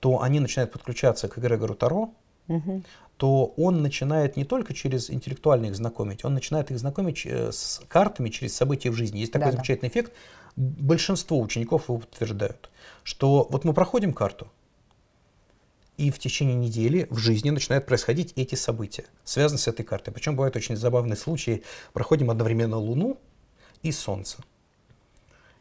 то 0.00 0.22
они 0.22 0.40
начинают 0.40 0.72
подключаться 0.72 1.28
к 1.28 1.38
эгрегору 1.38 1.74
Таро, 1.74 2.14
угу. 2.48 2.82
то 3.18 3.52
он 3.58 3.82
начинает 3.82 4.38
не 4.38 4.46
только 4.46 4.72
через 4.72 5.10
интеллектуально 5.10 5.66
их 5.66 5.76
знакомить, 5.76 6.24
он 6.24 6.32
начинает 6.32 6.70
их 6.70 6.78
знакомить 6.78 7.26
э, 7.26 7.52
с 7.52 7.82
картами 7.88 8.30
через 8.30 8.56
события 8.56 8.90
в 8.90 8.94
жизни. 8.94 9.18
Есть 9.18 9.32
такой 9.32 9.50
да, 9.50 9.52
замечательный 9.52 9.90
да. 9.90 9.92
эффект. 9.92 10.12
Большинство 10.56 11.38
учеников 11.38 11.90
его 11.90 11.98
подтверждают, 11.98 12.70
что 13.02 13.46
вот 13.50 13.64
мы 13.64 13.74
проходим 13.74 14.14
карту, 14.14 14.48
и 16.02 16.10
в 16.10 16.18
течение 16.18 16.56
недели 16.56 17.06
в 17.10 17.18
жизни 17.18 17.50
начинают 17.50 17.86
происходить 17.86 18.32
эти 18.34 18.56
события, 18.56 19.04
связанные 19.22 19.60
с 19.60 19.68
этой 19.68 19.84
картой. 19.84 20.12
Причем 20.12 20.34
бывают 20.34 20.56
очень 20.56 20.74
забавные 20.74 21.16
случаи. 21.16 21.62
Проходим 21.92 22.28
одновременно 22.28 22.76
Луну 22.76 23.20
и 23.84 23.92
Солнце. 23.92 24.38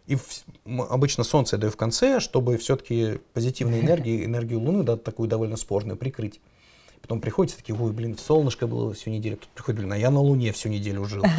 И 0.08 0.16
в, 0.16 0.44
обычно 0.90 1.24
Солнце 1.24 1.58
я 1.58 1.60
даю 1.60 1.72
в 1.72 1.78
конце, 1.78 2.20
чтобы 2.20 2.58
все-таки 2.58 3.20
позитивной 3.34 3.82
энергии, 3.82 4.26
энергию 4.26 4.60
Луны, 4.62 4.82
да, 4.82 4.98
такую 4.98 5.30
довольно 5.30 5.58
спорную, 5.58 5.96
прикрыть. 5.96 6.42
Потом 7.04 7.22
приходите 7.22 7.58
такие, 7.58 7.78
ой, 7.78 7.92
блин, 7.92 8.18
солнышко 8.18 8.66
было 8.66 8.96
всю 8.96 9.12
неделю. 9.12 9.38
Тут 9.38 9.50
приходит, 9.50 9.80
блин, 9.82 9.94
а 9.94 9.98
я 9.98 10.10
на 10.10 10.22
Луне 10.22 10.52
всю 10.54 10.70
неделю 10.70 11.06
жил. 11.06 11.24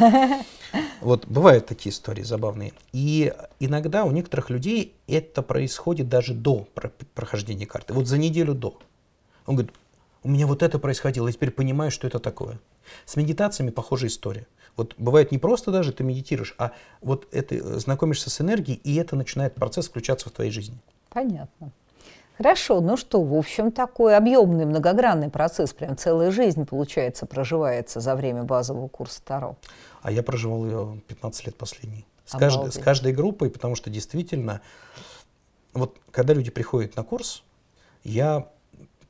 Вот 1.01 1.27
бывают 1.27 1.65
такие 1.65 1.91
истории 1.91 2.23
забавные. 2.23 2.71
И 2.93 3.33
иногда 3.59 4.05
у 4.05 4.11
некоторых 4.11 4.49
людей 4.49 4.95
это 5.07 5.41
происходит 5.41 6.07
даже 6.07 6.33
до 6.33 6.65
прохождения 7.13 7.65
карты. 7.65 7.93
Вот 7.93 8.07
за 8.07 8.17
неделю 8.17 8.53
до. 8.53 8.79
Он 9.45 9.55
говорит, 9.55 9.73
у 10.23 10.29
меня 10.29 10.47
вот 10.47 10.63
это 10.63 10.79
происходило, 10.79 11.27
я 11.27 11.33
теперь 11.33 11.51
понимаю, 11.51 11.91
что 11.91 12.07
это 12.07 12.19
такое. 12.19 12.59
С 13.05 13.15
медитациями 13.15 13.71
похожая 13.71 14.09
история. 14.09 14.47
Вот 14.75 14.95
бывает 14.97 15.31
не 15.31 15.37
просто 15.37 15.71
даже 15.71 15.91
ты 15.91 16.03
медитируешь, 16.03 16.55
а 16.57 16.71
вот 17.01 17.27
это 17.31 17.55
э, 17.55 17.59
знакомишься 17.79 18.29
с 18.29 18.41
энергией, 18.41 18.79
и 18.83 18.95
это 18.95 19.15
начинает 19.15 19.53
процесс 19.53 19.87
включаться 19.87 20.29
в 20.29 20.31
твоей 20.31 20.51
жизни. 20.51 20.77
Понятно. 21.09 21.71
Хорошо, 22.37 22.81
ну 22.81 22.97
что, 22.97 23.21
в 23.21 23.35
общем, 23.35 23.71
такой 23.71 24.17
объемный, 24.17 24.65
многогранный 24.65 25.29
процесс, 25.29 25.71
прям 25.73 25.95
целая 25.95 26.31
жизнь, 26.31 26.65
получается, 26.65 27.27
проживается 27.27 27.99
за 27.99 28.15
время 28.15 28.43
базового 28.43 28.87
курса 28.87 29.21
Таро. 29.23 29.55
А 30.01 30.11
я 30.11 30.23
проживал 30.23 30.65
ее 30.65 31.01
15 31.07 31.45
лет 31.45 31.55
последний. 31.55 32.05
С, 32.25 32.35
каждой, 32.35 32.71
с 32.71 32.79
каждой 32.79 33.13
группой, 33.13 33.51
потому 33.51 33.75
что 33.75 33.91
действительно, 33.91 34.61
вот 35.73 35.97
когда 36.09 36.33
люди 36.33 36.49
приходят 36.49 36.95
на 36.95 37.03
курс, 37.03 37.43
я 38.03 38.47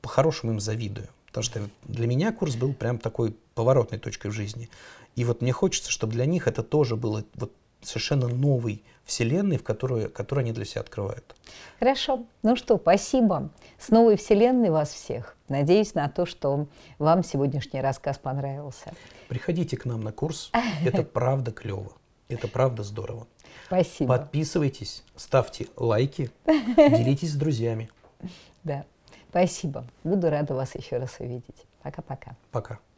по-хорошему 0.03 0.51
им 0.51 0.59
завидую. 0.59 1.07
Потому 1.27 1.43
что 1.43 1.61
для 1.83 2.05
меня 2.05 2.31
курс 2.31 2.55
был 2.55 2.73
прям 2.73 2.99
такой 2.99 3.35
поворотной 3.55 3.97
точкой 3.97 4.27
в 4.29 4.33
жизни. 4.33 4.69
И 5.15 5.25
вот 5.25 5.41
мне 5.41 5.51
хочется, 5.51 5.89
чтобы 5.89 6.13
для 6.13 6.27
них 6.27 6.47
это 6.47 6.61
тоже 6.61 6.95
было 6.95 7.23
вот 7.33 7.51
совершенно 7.81 8.27
новый 8.27 8.83
вселенной, 9.05 9.57
в 9.57 9.63
которую, 9.63 10.11
которую 10.11 10.43
они 10.43 10.51
для 10.51 10.65
себя 10.65 10.81
открывают. 10.81 11.35
Хорошо. 11.79 12.25
Ну 12.43 12.55
что, 12.55 12.77
спасибо. 12.77 13.49
С 13.79 13.89
новой 13.89 14.17
вселенной 14.17 14.69
вас 14.69 14.93
всех. 14.93 15.35
Надеюсь 15.49 15.93
на 15.95 16.07
то, 16.09 16.25
что 16.25 16.67
вам 16.99 17.23
сегодняшний 17.23 17.81
рассказ 17.81 18.17
понравился. 18.17 18.93
Приходите 19.27 19.77
к 19.77 19.85
нам 19.85 20.01
на 20.01 20.11
курс. 20.11 20.51
Это 20.85 21.03
правда 21.13 21.51
клево. 21.51 21.93
Это 22.27 22.47
правда 22.47 22.83
здорово. 22.83 23.27
Спасибо. 23.67 24.17
Подписывайтесь, 24.17 25.03
ставьте 25.15 25.67
лайки, 25.75 26.31
делитесь 26.45 27.31
с 27.31 27.35
друзьями. 27.35 27.89
Да. 28.63 28.85
Спасибо. 29.33 29.83
Буду 30.03 30.29
рада 30.29 30.53
вас 30.53 30.75
еще 30.75 30.97
раз 30.97 31.15
увидеть. 31.19 31.65
Пока-пока. 31.81 32.35
Пока. 32.51 32.75
-пока. 32.75 32.77
Пока. 32.77 32.92